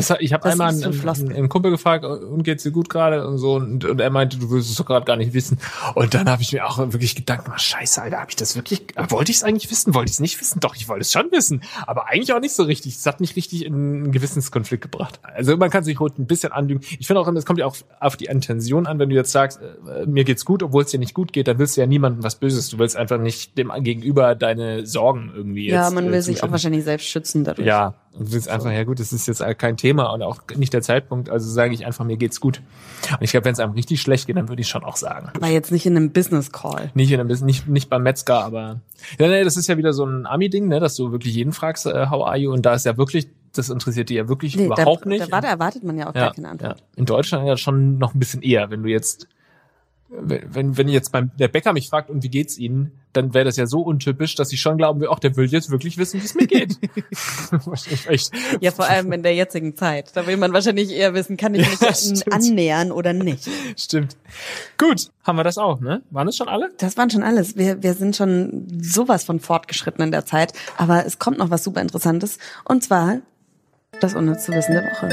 [0.07, 3.38] Das, ich habe einmal einen, einen, einen Kumpel gefragt, und geht's dir gut gerade und
[3.38, 5.59] so und, und er meinte, du willst es doch gerade gar nicht wissen.
[5.95, 8.83] Und dann habe ich mir auch wirklich gedacht, oh, scheiße, Alter, habe ich das wirklich,
[9.09, 10.59] wollte ich es eigentlich wissen, wollte ich es nicht wissen?
[10.59, 12.95] Doch, ich wollte es schon wissen, aber eigentlich auch nicht so richtig.
[12.95, 15.19] Es hat mich richtig in einen Gewissenskonflikt gebracht.
[15.23, 16.81] Also man kann sich ruhig ein bisschen anlügen.
[16.99, 19.59] Ich finde auch, es kommt ja auch auf die Intention an, wenn du jetzt sagst,
[19.62, 22.23] äh, mir geht's gut, obwohl es dir nicht gut geht, dann willst du ja niemandem
[22.23, 22.69] was Böses.
[22.69, 26.43] Du willst einfach nicht dem Gegenüber deine Sorgen irgendwie jetzt ja, man will äh, sich
[26.43, 27.67] auch wahrscheinlich selbst schützen dadurch.
[27.67, 30.82] Ja, und willst einfach, ja gut, das ist jetzt kein Thema und auch nicht der
[30.82, 32.62] Zeitpunkt, also sage ich einfach, mir geht's gut.
[33.12, 35.30] Und ich glaube, wenn es einem richtig schlecht geht, dann würde ich schon auch sagen.
[35.36, 36.91] Aber jetzt nicht in einem Business Call.
[36.95, 38.82] Nicht in einem Business, nicht, nicht beim Metzger, aber
[39.19, 41.86] ja, nee, das ist ja wieder so ein Ami-Ding, ne, dass du wirklich jeden fragst,
[41.86, 42.52] äh, how are you?
[42.52, 45.28] Und da ist ja wirklich das interessiert die ja wirklich Nee, überhaupt da, nicht.
[45.28, 46.80] Da, war- da erwartet man ja auch gar keine Antwort.
[46.80, 46.86] Ja.
[46.95, 49.28] In Deutschland ja schon noch ein bisschen eher, wenn du jetzt,
[50.10, 53.45] wenn, wenn, wenn jetzt beim, der Bäcker mich fragt, und wie geht's Ihnen, dann wäre
[53.45, 56.22] das ja so untypisch, dass ich schon glauben will, ach, der will jetzt wirklich wissen,
[56.22, 56.78] wie es mir geht.
[58.08, 58.32] Echt.
[58.62, 60.12] Ja, vor allem in der jetzigen Zeit.
[60.13, 63.50] Da will man wahrscheinlich eher wissen, kann ich mich Ja, annähern oder nicht.
[63.78, 64.15] Stimmt.
[64.78, 66.04] Gut, haben wir das auch, ne?
[66.12, 66.69] Waren es schon alle?
[66.78, 67.58] Das waren schon alles.
[67.58, 70.54] Wir, wir sind schon sowas von fortgeschritten in der Zeit.
[70.78, 72.38] Aber es kommt noch was super Interessantes.
[72.65, 73.19] Und zwar
[74.02, 75.10] das unnütze Wissen der Woche.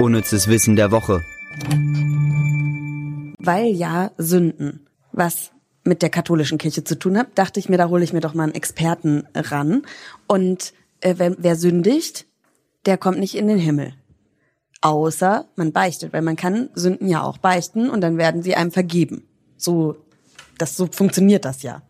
[0.00, 1.22] Unnützes Wissen der Woche.
[3.38, 5.50] Weil ja Sünden was
[5.86, 8.34] mit der katholischen Kirche zu tun hat, dachte ich mir, da hole ich mir doch
[8.34, 9.82] mal einen Experten ran.
[10.26, 12.26] Und äh, wer, wer sündigt,
[12.86, 13.94] der kommt nicht in den Himmel.
[14.80, 18.70] Außer man beichtet, weil man kann Sünden ja auch beichten und dann werden sie einem
[18.70, 19.26] vergeben.
[19.56, 19.96] So,
[20.58, 21.82] das so funktioniert das ja.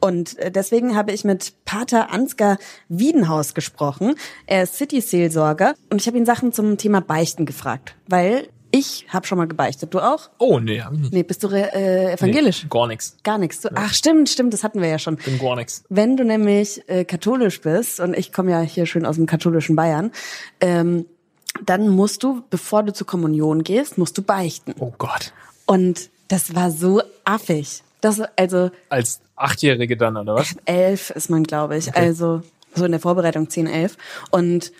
[0.00, 4.14] Und äh, deswegen habe ich mit Pater Ansgar Wiedenhaus gesprochen.
[4.46, 9.24] Er ist City-Seelsorger und ich habe ihn Sachen zum Thema Beichten gefragt, weil ich habe
[9.24, 9.94] schon mal gebeichtet.
[9.94, 10.30] Du auch?
[10.38, 11.12] Oh, nee, hab ich nicht.
[11.12, 12.64] Nee, bist du äh, evangelisch?
[12.64, 13.16] Nee, gar nichts.
[13.22, 13.60] Gar nichts.
[13.60, 15.14] Du, ach, stimmt, stimmt, das hatten wir ja schon.
[15.16, 15.84] Bin gar nichts.
[15.90, 19.76] Wenn du nämlich äh, katholisch bist, und ich komme ja hier schön aus dem katholischen
[19.76, 20.10] Bayern,
[20.60, 21.06] ähm,
[21.64, 24.74] dann musst du, bevor du zur Kommunion gehst, musst du beichten.
[24.80, 25.32] Oh Gott.
[25.66, 27.84] Und das war so affig.
[28.00, 30.56] Das, also Als Achtjährige dann, oder was?
[30.64, 31.94] elf ist man, glaube ich.
[31.94, 32.42] Also
[32.74, 33.96] so in der Vorbereitung 10, 11.
[34.32, 34.72] Und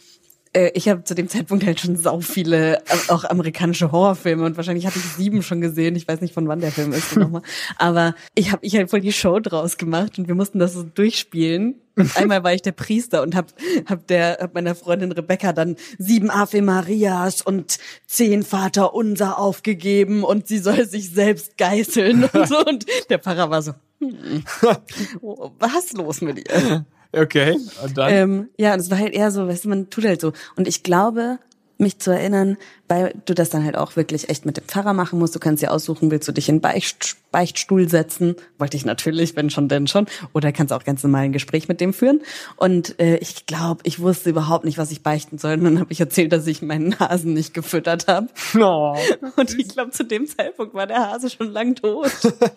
[0.54, 4.56] äh, ich habe zu dem Zeitpunkt halt schon sau viele, äh, auch amerikanische Horrorfilme und
[4.56, 5.96] wahrscheinlich hatte ich sieben schon gesehen.
[5.96, 7.42] Ich weiß nicht, von wann der Film ist nochmal.
[7.76, 10.82] Aber ich habe ich halt voll die Show draus gemacht und wir mussten das so
[10.82, 11.74] durchspielen.
[11.96, 13.52] Und einmal war ich der Priester und hab,
[13.86, 20.24] hab der hab meiner Freundin Rebecca dann sieben Ave Marias und zehn Vater Unser aufgegeben
[20.24, 22.54] und sie soll sich selbst geißeln und so.
[22.64, 24.42] Und der Pfarrer war so, hm,
[25.58, 26.86] was los mit ihr?
[27.16, 27.56] Okay.
[27.82, 28.12] Und dann?
[28.12, 30.32] Ähm, ja, es war halt eher so, weißt du, man tut halt so.
[30.56, 31.38] Und ich glaube,
[31.78, 32.56] mich zu erinnern,
[32.88, 35.34] weil du das dann halt auch wirklich echt mit dem Pfarrer machen musst.
[35.34, 38.36] Du kannst dir aussuchen, willst du dich in Beicht, Beichtstuhl setzen?
[38.58, 40.06] Wollte ich natürlich, wenn schon, denn schon.
[40.34, 42.20] Oder kannst auch ganz normal ein Gespräch mit dem führen.
[42.56, 45.54] Und äh, ich glaube, ich wusste überhaupt nicht, was ich beichten soll.
[45.54, 48.28] Und dann habe ich erzählt, dass ich meinen Hasen nicht gefüttert habe.
[48.52, 48.96] no.
[49.36, 52.10] Und ich glaube, zu dem Zeitpunkt war der Hase schon lang tot.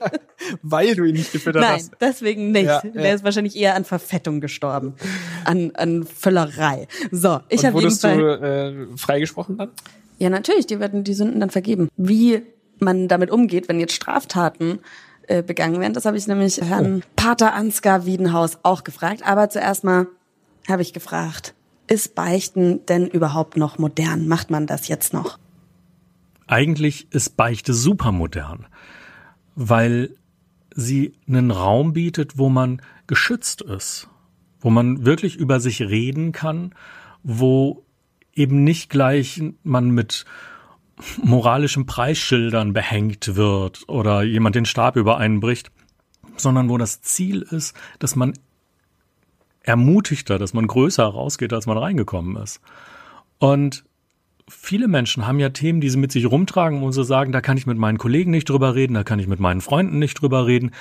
[0.62, 1.92] Weil du ihn nicht gefüttert Nein, hast.
[2.02, 2.66] deswegen nicht.
[2.66, 3.14] Ja, Der ja.
[3.14, 4.96] ist wahrscheinlich eher an Verfettung gestorben.
[5.46, 6.88] An, an Völlerei.
[7.12, 8.40] So, ich habe wurdest jedenfalls.
[8.76, 9.70] du äh, freigesprochen dann?
[10.18, 11.90] Ja, natürlich, die werden die Sünden dann vergeben.
[11.96, 12.42] Wie
[12.80, 14.80] man damit umgeht, wenn jetzt Straftaten
[15.28, 19.24] äh, begangen werden, das habe ich nämlich Herrn Pater Ansgar Wiedenhaus auch gefragt.
[19.26, 20.08] Aber zuerst mal
[20.68, 21.54] habe ich gefragt,
[21.88, 24.28] ist Beichten denn überhaupt noch modern?
[24.28, 25.38] Macht man das jetzt noch?
[26.48, 28.68] Eigentlich ist Beichte super modern,
[29.56, 30.16] weil
[30.74, 34.08] sie einen Raum bietet, wo man geschützt ist,
[34.60, 36.74] wo man wirklich über sich reden kann,
[37.24, 37.84] wo
[38.38, 40.26] eben nicht gleich man mit
[41.24, 45.72] moralischen Preisschildern behängt wird oder jemand den Stab über einen bricht,
[46.38, 48.34] sondern wo das Ziel ist, dass man
[49.62, 52.62] ermutigter, dass man größer rausgeht, als man reingekommen ist.
[53.38, 53.84] Und
[54.48, 57.58] viele Menschen haben ja Themen, die sie mit sich rumtragen und so sagen, da kann
[57.58, 60.48] ich mit meinen Kollegen nicht drüber reden, da kann ich mit meinen Freunden nicht drüber
[60.48, 60.72] reden.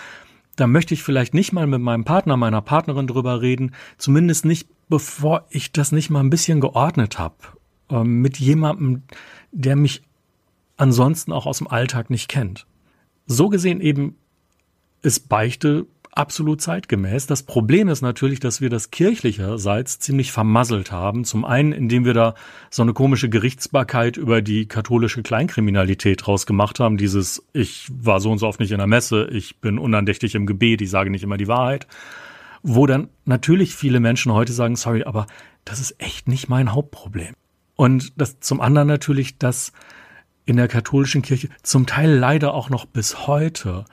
[0.55, 4.69] Da möchte ich vielleicht nicht mal mit meinem Partner, meiner Partnerin drüber reden, zumindest nicht,
[4.89, 7.37] bevor ich das nicht mal ein bisschen geordnet habe.
[7.91, 9.03] Ähm, mit jemandem,
[9.53, 10.03] der mich
[10.77, 12.67] ansonsten auch aus dem Alltag nicht kennt.
[13.27, 14.17] So gesehen eben
[15.03, 17.27] ist Beichte absolut zeitgemäß.
[17.27, 21.25] Das Problem ist natürlich, dass wir das kirchlicherseits ziemlich vermasselt haben.
[21.25, 22.35] Zum einen, indem wir da
[22.71, 26.97] so eine komische Gerichtsbarkeit über die katholische Kleinkriminalität rausgemacht haben.
[26.97, 30.47] Dieses, ich war so und so oft nicht in der Messe, ich bin unandächtig im
[30.47, 31.87] Gebet, ich sage nicht immer die Wahrheit.
[32.69, 35.29] Wo dann natürlich viele Menschen heute sagen, sorry, aber
[35.65, 37.35] das ist echt nicht mein Hauptproblem.
[37.77, 39.73] Und das zum anderen natürlich, dass
[40.47, 43.85] in der katholischen Kirche zum Teil leider auch noch bis heute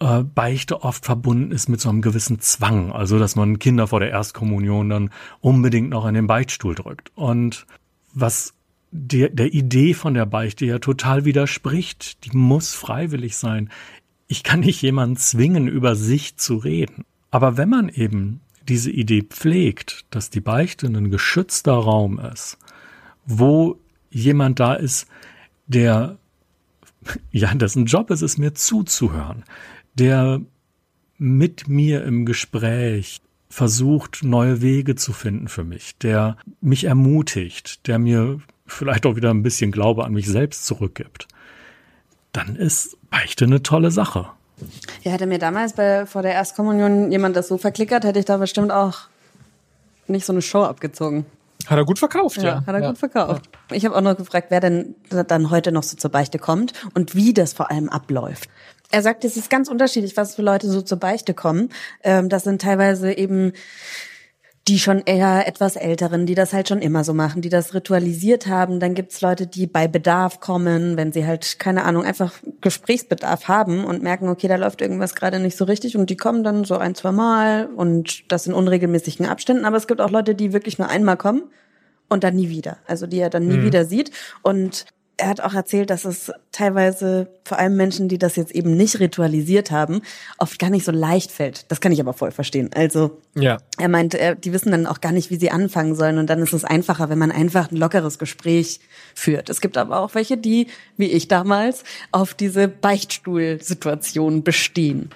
[0.00, 2.90] äh, Beichte oft verbunden ist mit so einem gewissen Zwang.
[2.90, 7.12] Also, dass man Kinder vor der Erstkommunion dann unbedingt noch in den Beichtstuhl drückt.
[7.14, 7.64] Und
[8.12, 8.54] was
[8.90, 13.70] der, der Idee von der Beichte ja total widerspricht, die muss freiwillig sein.
[14.26, 17.04] Ich kann nicht jemanden zwingen, über sich zu reden.
[17.30, 22.58] Aber wenn man eben diese Idee pflegt, dass die Beichte ein geschützter Raum ist,
[23.24, 23.78] wo
[24.10, 25.06] jemand da ist,
[25.66, 26.18] der,
[27.30, 29.44] ja, dessen Job ist es, mir zuzuhören,
[29.94, 30.40] der
[31.18, 37.98] mit mir im Gespräch versucht, neue Wege zu finden für mich, der mich ermutigt, der
[37.98, 41.26] mir vielleicht auch wieder ein bisschen Glaube an mich selbst zurückgibt,
[42.32, 44.30] dann ist Beichte eine tolle Sache.
[45.02, 48.36] Ja, hätte mir damals bei, vor der Erstkommunion jemand das so verklickert, hätte ich da
[48.36, 49.00] bestimmt auch
[50.06, 51.26] nicht so eine Show abgezogen.
[51.66, 52.44] Hat er gut verkauft, ja.
[52.44, 53.48] Ja, hat er gut verkauft.
[53.70, 57.14] Ich habe auch noch gefragt, wer denn dann heute noch so zur Beichte kommt und
[57.14, 58.48] wie das vor allem abläuft.
[58.90, 61.68] Er sagt, es ist ganz unterschiedlich, was für Leute so zur Beichte kommen.
[62.02, 63.52] Ähm, das sind teilweise eben
[64.70, 68.46] die schon eher etwas älteren, die das halt schon immer so machen, die das ritualisiert
[68.46, 68.78] haben.
[68.78, 73.84] Dann gibt's Leute, die bei Bedarf kommen, wenn sie halt, keine Ahnung, einfach Gesprächsbedarf haben
[73.84, 76.78] und merken, okay, da läuft irgendwas gerade nicht so richtig und die kommen dann so
[76.78, 79.64] ein, zwei Mal und das in unregelmäßigen Abständen.
[79.64, 81.42] Aber es gibt auch Leute, die wirklich nur einmal kommen
[82.08, 82.76] und dann nie wieder.
[82.86, 83.64] Also die er dann nie Mhm.
[83.64, 84.12] wieder sieht.
[84.42, 84.84] Und
[85.20, 89.00] er hat auch erzählt, dass es teilweise vor allem Menschen, die das jetzt eben nicht
[89.00, 90.00] ritualisiert haben,
[90.38, 91.70] oft gar nicht so leicht fällt.
[91.70, 92.70] Das kann ich aber voll verstehen.
[92.74, 93.58] Also Ja.
[93.78, 96.18] er meint, er, die wissen dann auch gar nicht, wie sie anfangen sollen.
[96.18, 98.80] Und dann ist es einfacher, wenn man einfach ein lockeres Gespräch
[99.14, 99.50] führt.
[99.50, 105.10] Es gibt aber auch welche, die, wie ich damals, auf diese Beichtstuhl-Situation bestehen.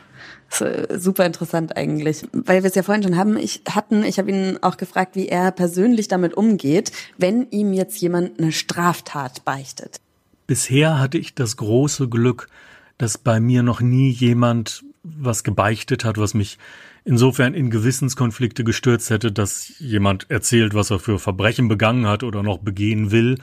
[0.61, 3.37] Äh, super interessant eigentlich, weil wir es ja vorhin schon haben.
[3.37, 8.01] Ich hatten, ich habe ihn auch gefragt, wie er persönlich damit umgeht, wenn ihm jetzt
[8.01, 10.01] jemand eine Straftat beichtet.
[10.47, 12.49] Bisher hatte ich das große Glück,
[12.99, 16.59] dass bei mir noch nie jemand was gebeichtet hat, was mich
[17.05, 22.43] insofern in Gewissenskonflikte gestürzt hätte, dass jemand erzählt, was er für Verbrechen begangen hat oder
[22.43, 23.39] noch begehen will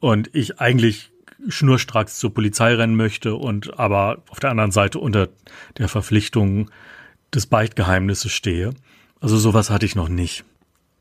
[0.00, 1.10] und ich eigentlich
[1.48, 5.28] schnurstracks zur Polizei rennen möchte und aber auf der anderen Seite unter
[5.78, 6.70] der Verpflichtung
[7.32, 8.74] des Beichtgeheimnisses stehe.
[9.20, 10.44] Also sowas hatte ich noch nicht.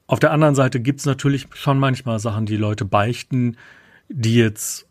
[0.08, 3.58] Auf der anderen Seite gibt's natürlich schon manchmal Sachen, die Leute beichten,
[4.10, 4.88] die jetzt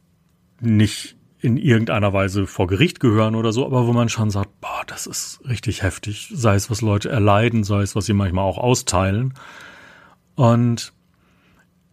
[0.60, 4.82] nicht in irgendeiner Weise vor Gericht gehören oder so, aber wo man schon sagt, boah,
[4.86, 8.58] das ist richtig heftig, sei es was Leute erleiden, sei es was sie manchmal auch
[8.58, 9.34] austeilen.
[10.36, 10.92] Und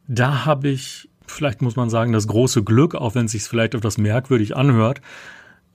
[0.08, 3.74] da habe ich, vielleicht muss man sagen, das große Glück, auch wenn es sich vielleicht
[3.74, 5.02] etwas merkwürdig anhört,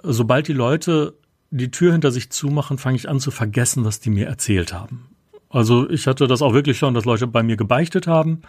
[0.03, 1.15] sobald die Leute
[1.51, 5.09] die Tür hinter sich zumachen, fange ich an zu vergessen, was die mir erzählt haben.
[5.49, 8.43] Also ich hatte das auch wirklich schon, dass Leute bei mir gebeichtet haben,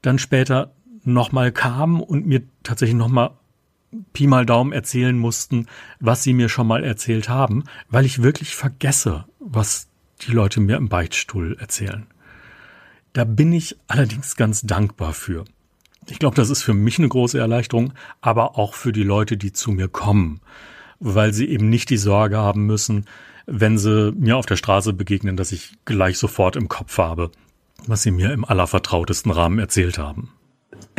[0.00, 0.72] dann später
[1.04, 3.32] nochmal kamen und mir tatsächlich nochmal
[4.12, 5.66] Pi mal Daumen erzählen mussten,
[6.00, 9.88] was sie mir schon mal erzählt haben, weil ich wirklich vergesse, was
[10.22, 12.06] die Leute mir im Beichtstuhl erzählen.
[13.12, 15.44] Da bin ich allerdings ganz dankbar für.
[16.10, 19.52] Ich glaube, das ist für mich eine große Erleichterung, aber auch für die Leute, die
[19.52, 20.40] zu mir kommen,
[21.00, 23.04] weil sie eben nicht die Sorge haben müssen,
[23.46, 27.30] wenn sie mir auf der Straße begegnen, dass ich gleich sofort im Kopf habe,
[27.86, 30.30] was sie mir im allervertrautesten Rahmen erzählt haben.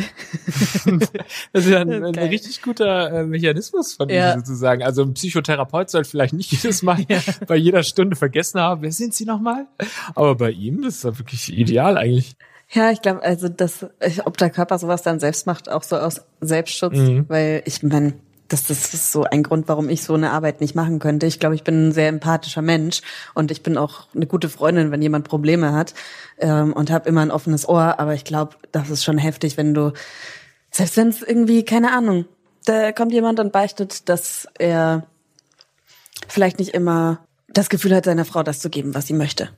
[1.53, 4.33] Das ist ja ein, ein richtig guter äh, Mechanismus von Ja.
[4.33, 4.83] ihm sozusagen.
[4.83, 7.05] Also ein Psychotherapeut soll vielleicht nicht jedes Mal
[7.47, 9.67] bei jeder Stunde vergessen haben, wer sind Sie nochmal?
[10.15, 12.35] Aber bei ihm, das ist ja wirklich ideal eigentlich.
[12.71, 13.86] Ja, ich glaube, also das,
[14.25, 16.93] ob der Körper sowas dann selbst macht, auch so aus Selbstschutz,
[17.27, 18.13] weil ich meine,
[18.47, 21.25] das, das ist so ein Grund, warum ich so eine Arbeit nicht machen könnte.
[21.25, 23.01] Ich glaube, ich bin ein sehr empathischer Mensch
[23.34, 25.93] und ich bin auch eine gute Freundin, wenn jemand Probleme hat
[26.39, 27.99] ähm, und habe immer ein offenes Ohr.
[27.99, 29.93] Aber ich glaube, das ist schon heftig, wenn du,
[30.71, 32.25] selbst wenn es irgendwie, keine Ahnung,
[32.65, 35.05] da kommt jemand und beichtet, dass er
[36.27, 39.49] vielleicht nicht immer das Gefühl hat, seiner Frau das zu geben, was sie möchte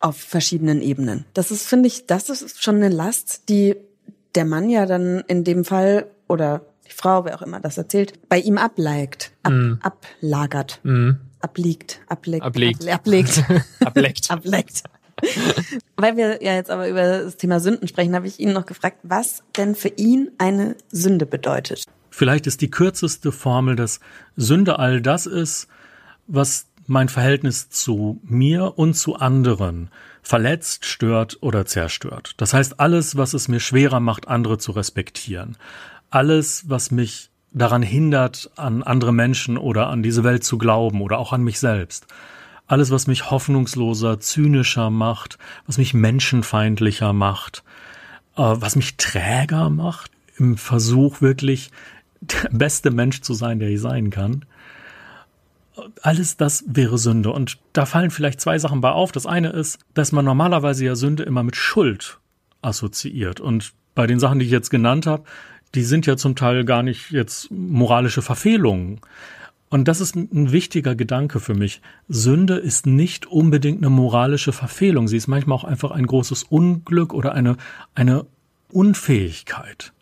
[0.00, 1.24] auf verschiedenen Ebenen.
[1.34, 3.76] Das ist, finde ich, das ist schon eine Last, die
[4.34, 8.28] der Mann ja dann in dem Fall oder die Frau, wer auch immer das erzählt,
[8.28, 10.80] bei ihm ableigt, ab, ablagert,
[11.40, 12.82] abliegt, ablegt, Ablegt.
[12.84, 13.44] able- ablegt,
[13.84, 14.30] Ableckt.
[14.30, 14.82] ableckt.
[15.96, 18.98] Weil wir ja jetzt aber über das Thema Sünden sprechen, habe ich ihn noch gefragt,
[19.02, 21.84] was denn für ihn eine Sünde bedeutet.
[22.10, 23.98] Vielleicht ist die kürzeste Formel, dass
[24.36, 25.66] Sünde all das ist,
[26.28, 29.90] was mein Verhältnis zu mir und zu anderen
[30.22, 32.34] verletzt, stört oder zerstört.
[32.38, 35.56] Das heißt, alles, was es mir schwerer macht, andere zu respektieren.
[36.10, 41.18] Alles, was mich daran hindert, an andere Menschen oder an diese Welt zu glauben oder
[41.18, 42.06] auch an mich selbst.
[42.66, 47.64] Alles, was mich hoffnungsloser, zynischer macht, was mich menschenfeindlicher macht,
[48.36, 51.70] äh, was mich träger macht, im Versuch wirklich
[52.20, 54.44] der beste Mensch zu sein, der ich sein kann.
[56.02, 57.30] Alles das wäre Sünde.
[57.32, 59.12] Und da fallen vielleicht zwei Sachen bei auf.
[59.12, 62.18] Das eine ist, dass man normalerweise ja Sünde immer mit Schuld
[62.62, 63.40] assoziiert.
[63.40, 65.24] Und bei den Sachen, die ich jetzt genannt habe,
[65.74, 69.00] die sind ja zum Teil gar nicht jetzt moralische Verfehlungen.
[69.70, 71.82] Und das ist ein wichtiger Gedanke für mich.
[72.08, 75.08] Sünde ist nicht unbedingt eine moralische Verfehlung.
[75.08, 77.56] Sie ist manchmal auch einfach ein großes Unglück oder eine,
[77.94, 78.24] eine
[78.72, 79.92] Unfähigkeit.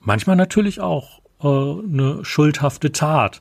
[0.00, 3.40] Manchmal natürlich auch äh, eine schuldhafte Tat,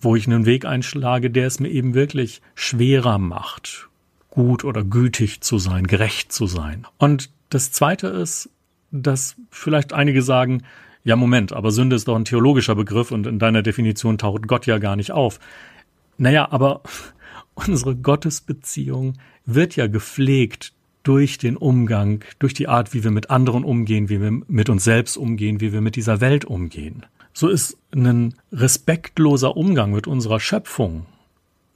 [0.00, 3.88] wo ich einen Weg einschlage, der es mir eben wirklich schwerer macht,
[4.30, 6.86] gut oder gütig zu sein, gerecht zu sein.
[6.98, 8.50] Und das Zweite ist,
[8.90, 10.62] dass vielleicht einige sagen,
[11.04, 14.66] ja Moment, aber Sünde ist doch ein theologischer Begriff und in deiner Definition taucht Gott
[14.66, 15.40] ja gar nicht auf.
[16.16, 16.82] Naja, aber
[17.54, 19.14] unsere Gottesbeziehung
[19.46, 24.20] wird ja gepflegt durch den Umgang, durch die Art, wie wir mit anderen umgehen, wie
[24.20, 27.06] wir mit uns selbst umgehen, wie wir mit dieser Welt umgehen.
[27.38, 31.06] So ist ein respektloser Umgang mit unserer Schöpfung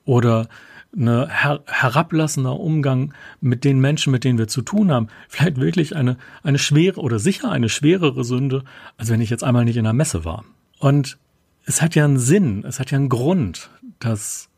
[0.04, 0.48] oder
[0.92, 5.94] ein her herablassender Umgang mit den Menschen, mit denen wir zu tun haben, vielleicht wirklich
[5.94, 8.64] eine, eine schwere oder sicher eine schwerere Sünde,
[8.96, 10.44] als wenn ich jetzt einmal nicht in der Messe war.
[10.80, 11.16] Und
[11.64, 13.70] es hat ja einen Sinn, es hat ja einen Grund,
[14.00, 14.48] dass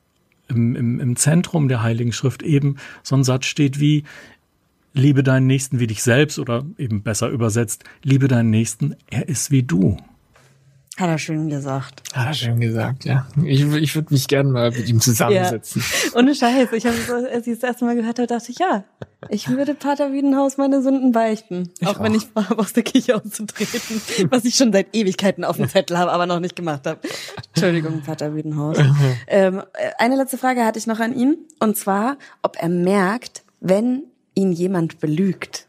[0.49, 4.05] im, im, im Zentrum der Heiligen Schrift eben so ein Satz steht wie,
[4.95, 9.51] liebe deinen Nächsten wie dich selbst oder eben besser übersetzt, liebe deinen Nächsten, er ist
[9.51, 9.99] wie du.
[10.97, 12.03] Hat er schön gesagt.
[12.15, 13.27] Hat er schön gesagt, ja.
[13.43, 15.83] Ich, ich würde mich gerne mal mit ihm zusammensetzen.
[15.83, 16.19] Ja.
[16.21, 16.69] Ohne Scheiß.
[16.73, 18.85] Ich habe so, als ich das erste Mal gehört habe, dachte ich, ja,
[19.29, 21.71] ich würde Pater Wiedenhaus meine Sünden beichten.
[21.81, 25.43] Ich auch, auch wenn ich vorhabe, aus der Kirche auszutreten, was ich schon seit Ewigkeiten
[25.45, 27.01] auf dem Zettel habe, aber noch nicht gemacht habe.
[27.55, 28.79] Entschuldigung, Pater Wiedenhaus.
[29.27, 29.63] ähm,
[29.99, 31.39] eine letzte Frage hatte ich noch an ihn.
[31.59, 34.05] Und zwar, ob er merkt, wenn
[34.37, 35.67] ihn jemand belügt.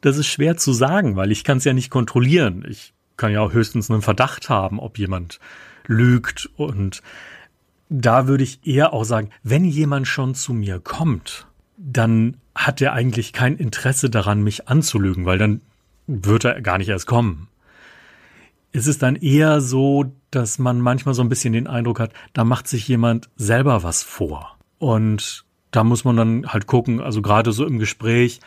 [0.00, 2.64] Das ist schwer zu sagen, weil ich kann es ja nicht kontrollieren.
[2.68, 5.40] Ich kann ja auch höchstens einen Verdacht haben, ob jemand
[5.86, 6.50] lügt.
[6.56, 7.02] Und
[7.88, 11.46] da würde ich eher auch sagen, wenn jemand schon zu mir kommt,
[11.76, 15.60] dann hat er eigentlich kein Interesse daran, mich anzulügen, weil dann
[16.06, 17.48] wird er gar nicht erst kommen.
[18.72, 22.44] Es ist dann eher so, dass man manchmal so ein bisschen den Eindruck hat, da
[22.44, 24.56] macht sich jemand selber was vor.
[24.78, 28.40] Und da muss man dann halt gucken, also gerade so im Gespräch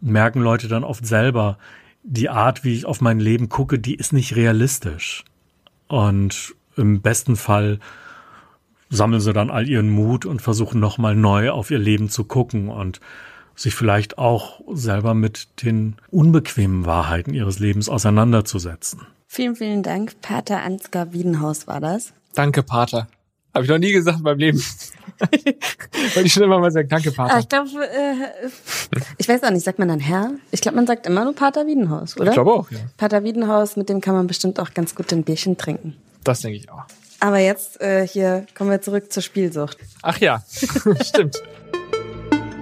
[0.00, 1.58] merken Leute dann oft selber,
[2.08, 5.24] die Art, wie ich auf mein Leben gucke, die ist nicht realistisch.
[5.88, 7.80] Und im besten Fall
[8.88, 12.70] sammeln sie dann all ihren Mut und versuchen nochmal neu auf ihr Leben zu gucken
[12.70, 13.00] und
[13.54, 19.02] sich vielleicht auch selber mit den unbequemen Wahrheiten ihres Lebens auseinanderzusetzen.
[19.26, 20.22] Vielen, vielen Dank.
[20.22, 22.14] Pater Ansgar Wiedenhaus war das.
[22.34, 23.08] Danke, Pater.
[23.54, 24.58] Habe ich noch nie gesagt in meinem Leben.
[25.18, 27.34] Wollte ich schon immer mal sagen, danke, Pater.
[27.34, 28.48] Ah, ich glaube, äh,
[29.16, 30.32] ich weiß auch nicht, sagt man dann Herr?
[30.50, 32.28] Ich glaube, man sagt immer nur Pater Wiedenhaus, oder?
[32.28, 32.78] Ich glaube auch, ja.
[32.96, 35.96] Pater Wiedenhaus, mit dem kann man bestimmt auch ganz gut ein Bierchen trinken.
[36.24, 36.84] Das denke ich auch.
[37.20, 39.78] Aber jetzt äh, hier kommen wir zurück zur Spielsucht.
[40.02, 40.44] Ach ja,
[41.02, 41.42] stimmt.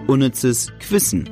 [0.07, 1.29] Unnützes Quissen.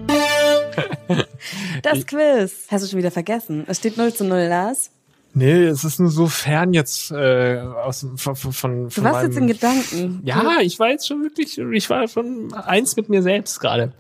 [1.83, 2.67] Das Quiz.
[2.71, 3.65] Hast du schon wieder vergessen?
[3.67, 4.91] Es steht 0 zu 0, Lars.
[5.37, 9.27] Nee, es ist nur so fern jetzt äh, aus von von, von Du warst meinem,
[9.27, 10.21] jetzt in Gedanken.
[10.25, 13.93] Ja, ich war jetzt schon wirklich, ich war schon eins mit mir selbst gerade.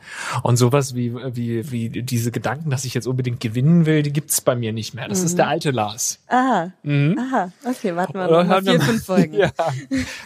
[0.44, 4.40] Und sowas wie wie wie diese Gedanken, dass ich jetzt unbedingt gewinnen will, die gibt's
[4.40, 5.08] bei mir nicht mehr.
[5.08, 5.26] Das Mhm.
[5.26, 6.20] ist der alte Lars.
[6.28, 6.72] Aha.
[6.84, 7.18] Mhm.
[7.18, 7.52] Aha.
[7.64, 9.34] Okay, warten wir Oder noch mal hören wir vier, mal- fünf Folgen.
[9.38, 9.50] Ja.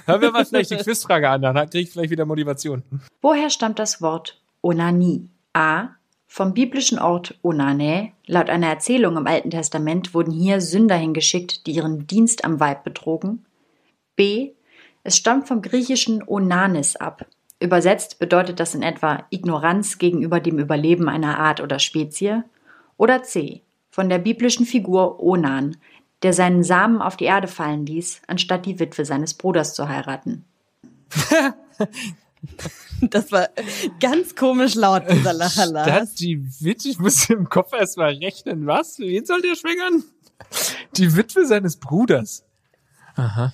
[0.04, 2.82] Hören wir mal vielleicht die Quizfrage an, dann kriege ich vielleicht wieder Motivation.
[3.22, 5.28] Woher stammt das Wort Onanie?
[5.54, 5.88] A.
[6.30, 8.12] Vom biblischen Ort Onane.
[8.26, 12.84] Laut einer Erzählung im Alten Testament wurden hier Sünder hingeschickt, die ihren Dienst am Weib
[12.84, 13.46] betrogen.
[14.14, 14.52] B.
[15.02, 17.26] Es stammt vom griechischen Onanis ab.
[17.60, 22.44] Übersetzt bedeutet das in etwa Ignoranz gegenüber dem Überleben einer Art oder Spezie.
[22.98, 23.62] Oder C.
[23.90, 25.78] Von der biblischen Figur Onan,
[26.22, 30.44] der seinen Samen auf die Erde fallen ließ, anstatt die Witwe seines Bruders zu heiraten.
[33.00, 33.48] Das war
[34.00, 35.86] ganz komisch laut, dieser Lacher, Lars.
[35.86, 38.98] Das die Witwe, ich muss im Kopf erstmal rechnen, was?
[38.98, 40.02] Wen soll der schwängern?
[40.96, 42.44] Die Witwe seines Bruders.
[43.14, 43.52] Aha.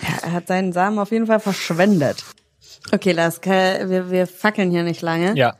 [0.00, 2.24] Ja, er hat seinen Samen auf jeden Fall verschwendet.
[2.92, 5.36] Okay, Lars, wir, wir fackeln hier nicht lange.
[5.36, 5.56] Ja.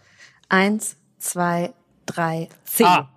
[0.48, 1.72] Eins, zwei,
[2.06, 2.86] drei, zehn.
[2.86, 3.10] Ah.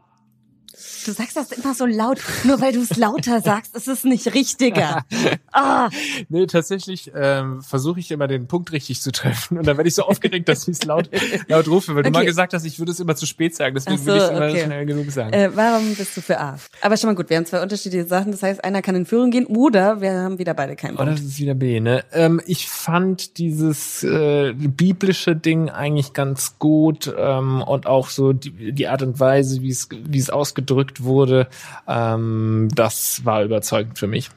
[1.06, 2.20] Du sagst das immer so laut.
[2.44, 5.04] Nur weil du es lauter sagst, ist es nicht richtiger.
[5.60, 5.90] Ah,
[6.30, 9.58] Nee, tatsächlich ähm, versuche ich immer den Punkt richtig zu treffen.
[9.58, 11.10] Und dann werde ich so aufgeregt, dass ich es laut,
[11.48, 11.96] laut rufe.
[11.96, 12.20] Weil du Okay.
[12.20, 13.74] mal gesagt hast, ich würde es immer zu spät sagen.
[13.74, 14.64] Deswegen Ach will ich so, es immer okay.
[14.66, 15.34] schnell genug sagen.
[15.34, 16.60] äh, warum bist du für A?
[16.82, 18.32] Aber schon mal gut, wir haben zwei unterschiedliche Sachen.
[18.34, 21.16] Das heißt, einer kann in Führung gehen oder wir haben wieder beide keinen Oh, das
[21.16, 21.22] Punkt.
[21.32, 22.04] ist wieder B, ne?
[22.14, 28.74] Ähm, ich fand dieses äh, biblische Ding eigentlich ganz gut ähm, und auch so die,
[28.74, 31.48] die Art und Weise, wie es wie es ausgedrückt wurde,
[31.88, 34.30] ähm, das war überzeugend für mich.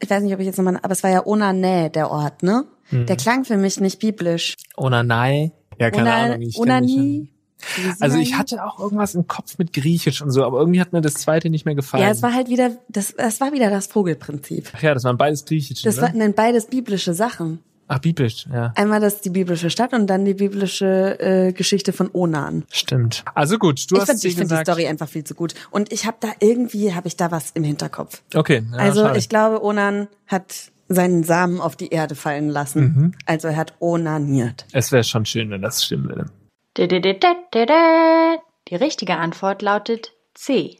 [0.00, 2.64] Ich weiß nicht, ob ich jetzt nochmal, aber es war ja Onanä, der Ort, ne?
[2.90, 3.06] Mhm.
[3.06, 4.54] Der klang für mich nicht biblisch.
[4.76, 5.52] Onanai?
[5.78, 6.42] Ja, keine Ona- Ahnung.
[6.42, 7.30] Ich Onanie?
[7.98, 11.00] Also ich hatte auch irgendwas im Kopf mit Griechisch und so, aber irgendwie hat mir
[11.00, 12.04] das zweite nicht mehr gefallen.
[12.04, 14.70] Ja, es war halt wieder, das, es war wieder das Vogelprinzip.
[14.74, 15.82] Ach ja, das waren beides Griechische.
[15.84, 16.02] Das ne?
[16.02, 17.58] waren beides biblische Sachen.
[17.88, 18.72] Ach, biblisch, ja.
[18.76, 22.64] Einmal das die biblische Stadt und dann die biblische äh, Geschichte von Onan.
[22.70, 23.24] Stimmt.
[23.34, 24.56] Also gut, du ich hast finde dir ich find die.
[24.56, 25.54] Story einfach viel zu gut.
[25.70, 28.22] Und ich habe da irgendwie, habe ich da was im Hinterkopf.
[28.34, 29.18] Okay, ja, also schade.
[29.18, 32.80] ich glaube, Onan hat seinen Samen auf die Erde fallen lassen.
[32.82, 33.14] Mhm.
[33.26, 34.66] Also er hat onaniert.
[34.72, 36.26] es wäre schon schön, wenn das stimmen würde.
[38.68, 40.78] Die richtige Antwort lautet C.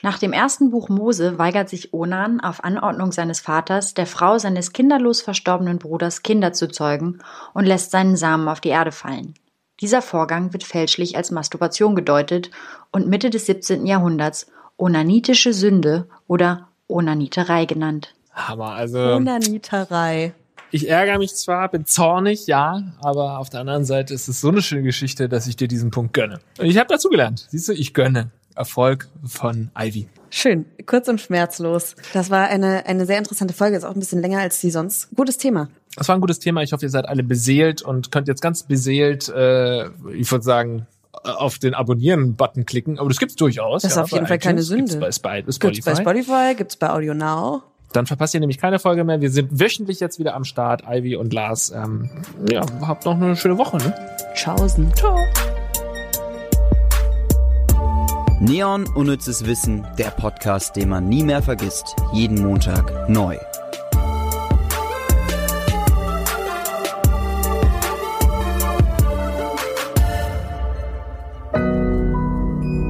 [0.00, 4.72] Nach dem ersten Buch Mose weigert sich Onan auf Anordnung seines Vaters, der Frau seines
[4.72, 7.18] kinderlos verstorbenen Bruders Kinder zu zeugen
[7.52, 9.34] und lässt seinen Samen auf die Erde fallen.
[9.80, 12.50] Dieser Vorgang wird fälschlich als Masturbation gedeutet
[12.92, 13.86] und Mitte des 17.
[13.86, 14.46] Jahrhunderts
[14.76, 18.14] onanitische Sünde oder Onaniterei genannt.
[18.32, 20.32] Hammer, also Onaniterei.
[20.70, 24.48] ich ärgere mich zwar, bin zornig, ja, aber auf der anderen Seite ist es so
[24.48, 26.38] eine schöne Geschichte, dass ich dir diesen Punkt gönne.
[26.58, 27.46] Und ich habe dazu gelernt.
[27.50, 28.30] Siehst du, ich gönne.
[28.58, 30.08] Erfolg von Ivy.
[30.30, 31.96] Schön, kurz und schmerzlos.
[32.12, 35.08] Das war eine, eine sehr interessante Folge, ist auch ein bisschen länger als die sonst.
[35.14, 35.68] Gutes Thema.
[35.96, 36.62] Das war ein gutes Thema.
[36.62, 40.86] Ich hoffe, ihr seid alle beseelt und könnt jetzt ganz beseelt, äh, ich würde sagen,
[41.24, 42.98] auf den Abonnieren-Button klicken.
[42.98, 43.82] Aber das gibt's durchaus.
[43.82, 44.98] Das ist auf jeden Fall keine iTunes, Sünde.
[44.98, 45.90] Gibt's bei, bei Gibt's Spotify.
[45.90, 47.62] bei Spotify, gibt's bei Audio Now.
[47.92, 49.20] Dann verpasst ihr nämlich keine Folge mehr.
[49.20, 50.84] Wir sind wöchentlich jetzt wieder am Start.
[50.86, 51.70] Ivy und Lars.
[51.70, 52.10] Ähm,
[52.50, 53.78] ja, habt noch eine schöne Woche.
[53.78, 53.94] Ne?
[54.34, 54.94] Tschaußen.
[54.94, 55.18] Ciao.
[58.40, 61.96] Neon Unnützes Wissen, der Podcast, den man nie mehr vergisst.
[62.12, 63.36] Jeden Montag neu.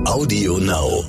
[0.05, 1.05] Audio Now.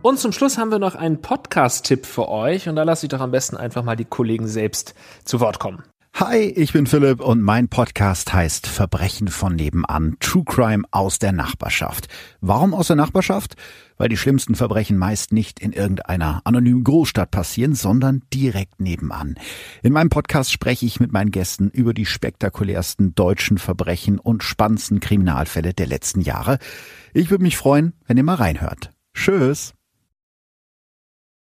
[0.00, 2.70] Und zum Schluss haben wir noch einen Podcast-Tipp für euch.
[2.70, 4.94] Und da lasse ich doch am besten einfach mal die Kollegen selbst
[5.26, 5.82] zu Wort kommen.
[6.16, 11.32] Hi, ich bin Philipp und mein Podcast heißt Verbrechen von nebenan, True Crime aus der
[11.32, 12.06] Nachbarschaft.
[12.42, 13.56] Warum aus der Nachbarschaft?
[13.96, 19.36] Weil die schlimmsten Verbrechen meist nicht in irgendeiner anonymen Großstadt passieren, sondern direkt nebenan.
[19.82, 25.00] In meinem Podcast spreche ich mit meinen Gästen über die spektakulärsten deutschen Verbrechen und spannendsten
[25.00, 26.58] Kriminalfälle der letzten Jahre.
[27.14, 28.92] Ich würde mich freuen, wenn ihr mal reinhört.
[29.14, 29.72] Tschüss.